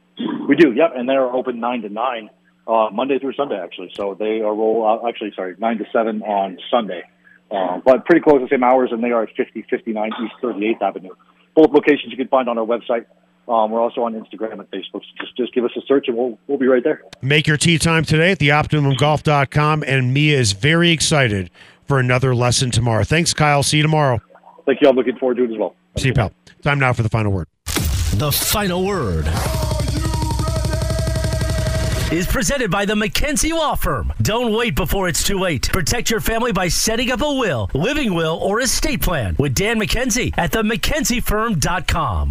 [0.48, 2.30] We do, yep, and they're open 9 to 9,
[2.66, 3.92] uh, Monday through Sunday, actually.
[3.94, 7.02] So they are roll out, actually, sorry, 9 to 7 on Sunday.
[7.50, 10.82] Uh, but pretty close to the same hours, and they are at 5059 East 38th
[10.82, 11.14] Avenue.
[11.54, 13.07] Both locations you can find on our website.
[13.48, 15.02] Um, we're also on Instagram and Facebook.
[15.02, 17.02] So just, just give us a search, and we'll, we'll be right there.
[17.22, 19.84] Make your tee time today at theoptimumgolf.com.
[19.86, 21.50] And Mia is very excited
[21.87, 23.05] for another lesson tomorrow.
[23.05, 23.62] Thanks, Kyle.
[23.62, 24.20] See you tomorrow.
[24.66, 24.89] Thank you.
[24.89, 25.74] I'm looking forward to it as well.
[25.97, 26.32] See you, pal.
[26.62, 27.47] Time now for the final word.
[27.64, 29.26] The final word
[32.12, 34.12] is presented by the McKenzie Law Firm.
[34.22, 35.68] Don't wait before it's too late.
[35.72, 39.78] Protect your family by setting up a will, living will, or estate plan with Dan
[39.78, 42.30] McKenzie at the McKenzieFirm.com.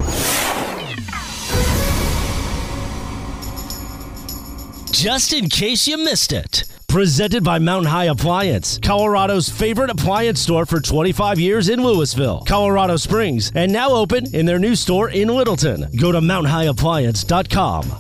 [4.91, 6.63] Just in case you missed it.
[6.95, 12.95] Presented by Mountain High Appliance, Colorado's favorite appliance store for 25 years in Louisville, Colorado
[12.95, 15.89] Springs, and now open in their new store in Littleton.
[15.99, 17.91] Go to mountainhighappliance.com.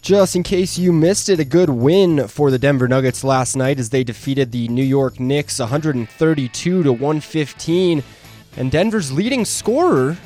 [0.00, 3.78] Just in case you missed it, a good win for the Denver Nuggets last night
[3.78, 8.02] as they defeated the New York Knicks 132 to 115.
[8.56, 10.16] And Denver's leading scorer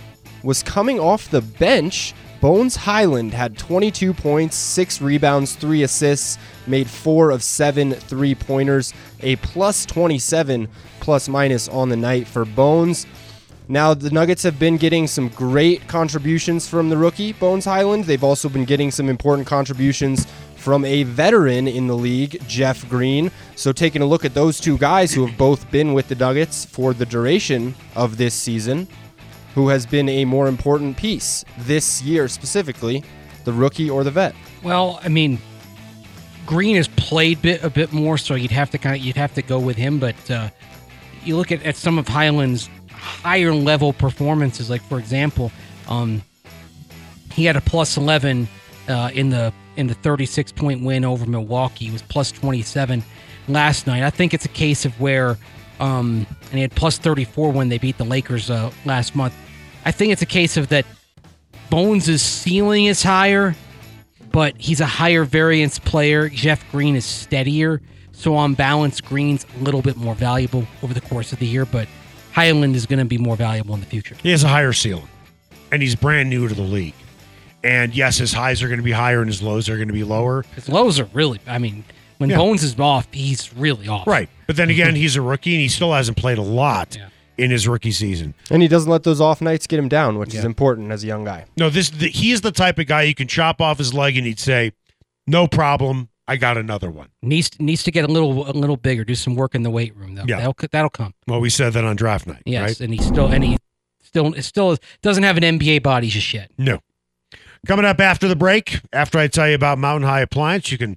[0.45, 2.15] was coming off the bench.
[2.41, 8.95] Bones Hyland had 22 points, 6 rebounds, 3 assists, made 4 of 7 three pointers,
[9.21, 10.67] a plus 27
[11.01, 13.07] plus minus on the night for Bones.
[13.69, 18.05] Now, the Nuggets have been getting some great contributions from the rookie, Bones Hyland.
[18.05, 20.27] They've also been getting some important contributions
[20.57, 23.31] from a veteran in the league, Jeff Green.
[23.55, 26.65] So, taking a look at those two guys who have both been with the Nuggets
[26.65, 28.89] for the duration of this season,
[29.55, 33.03] who has been a more important piece this year specifically,
[33.45, 34.35] the rookie or the vet?
[34.63, 35.39] Well, I mean,
[36.47, 39.35] Green has played bit a bit more, so you'd have to kind of you'd have
[39.35, 39.99] to go with him.
[39.99, 40.51] But uh,
[41.25, 45.53] you look at, at some of Hyland's higher level performances, like for example,
[45.89, 46.23] um,
[47.33, 48.49] he had a plus eleven
[48.89, 51.87] uh, in the in the thirty six point win over Milwaukee.
[51.87, 53.05] He was plus twenty seven
[53.49, 54.03] last night.
[54.03, 55.39] I think it's a case of where,
[55.81, 59.35] um, and he had plus thirty four when they beat the Lakers uh, last month.
[59.85, 60.85] I think it's a case of that
[61.71, 63.55] Bones' ceiling is higher,
[64.33, 66.29] but he's a higher variance player.
[66.29, 67.81] Jeff Green is steadier.
[68.13, 71.65] So on balance, Green's a little bit more valuable over the course of the year,
[71.65, 71.89] but
[72.33, 74.15] Hyland is going to be more valuable in the future.
[74.23, 75.09] He has a higher ceiling,
[75.73, 76.95] and he's brand new to the league.
[77.65, 79.95] And yes, his highs are going to be higher and his lows are going to
[79.95, 80.45] be lower.
[80.55, 81.85] His lows are really, I mean,
[82.19, 82.37] when Yeah.
[82.39, 84.07] Bones is off, he's really off.
[84.07, 84.29] Right.
[84.51, 87.07] But then again, he's a rookie and he still hasn't played a lot Yeah.
[87.39, 88.35] in his rookie season.
[88.51, 91.07] And he doesn't let those off nights get him down, which is important as a
[91.07, 91.45] young guy.
[91.57, 94.17] No, this the, he is the type of guy you can chop off his leg
[94.17, 94.73] and he'd say,
[95.29, 99.05] "No problem, I got another one." Needs needs to get a little a little bigger,
[99.05, 100.25] do some work in the weight room though.
[100.27, 100.39] Yeah.
[100.39, 101.15] That'll that'll come.
[101.29, 102.81] Well, we said that on draft night, Yes, right?
[102.81, 103.57] and he still and he
[104.03, 106.51] still it still doesn't have an NBA body just yet.
[106.59, 106.81] No.
[107.69, 110.97] Coming up after the break, after I tell you about Mountain High Appliance, you can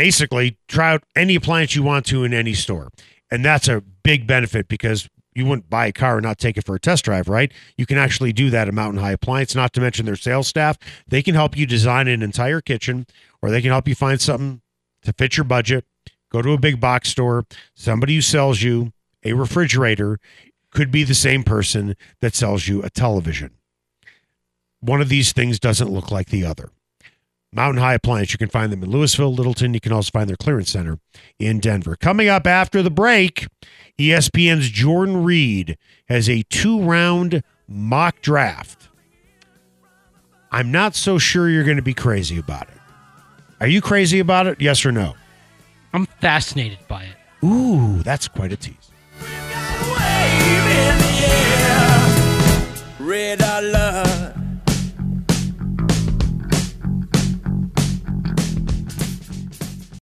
[0.00, 2.88] basically try out any appliance you want to in any store.
[3.30, 6.64] And that's a big benefit because you wouldn't buy a car and not take it
[6.64, 7.52] for a test drive, right?
[7.76, 10.78] You can actually do that at Mountain High Appliance, not to mention their sales staff.
[11.06, 13.06] They can help you design an entire kitchen
[13.42, 14.62] or they can help you find something
[15.02, 15.84] to fit your budget.
[16.32, 17.44] Go to a big box store,
[17.74, 20.18] somebody who sells you a refrigerator
[20.70, 23.50] could be the same person that sells you a television
[24.80, 26.70] one of these things doesn't look like the other.
[27.52, 28.32] Mountain High Appliance.
[28.32, 29.74] You can find them in Louisville, Littleton.
[29.74, 30.98] You can also find their clearance center
[31.38, 31.96] in Denver.
[31.96, 33.46] Coming up after the break,
[33.98, 35.76] ESPN's Jordan Reid
[36.08, 38.88] has a two round mock draft.
[40.52, 42.74] I'm not so sure you're going to be crazy about it.
[43.60, 44.60] Are you crazy about it?
[44.60, 45.14] Yes or no?
[45.92, 47.44] I'm fascinated by it.
[47.44, 48.74] Ooh, that's quite a tease.
[52.98, 53.89] Red, I love.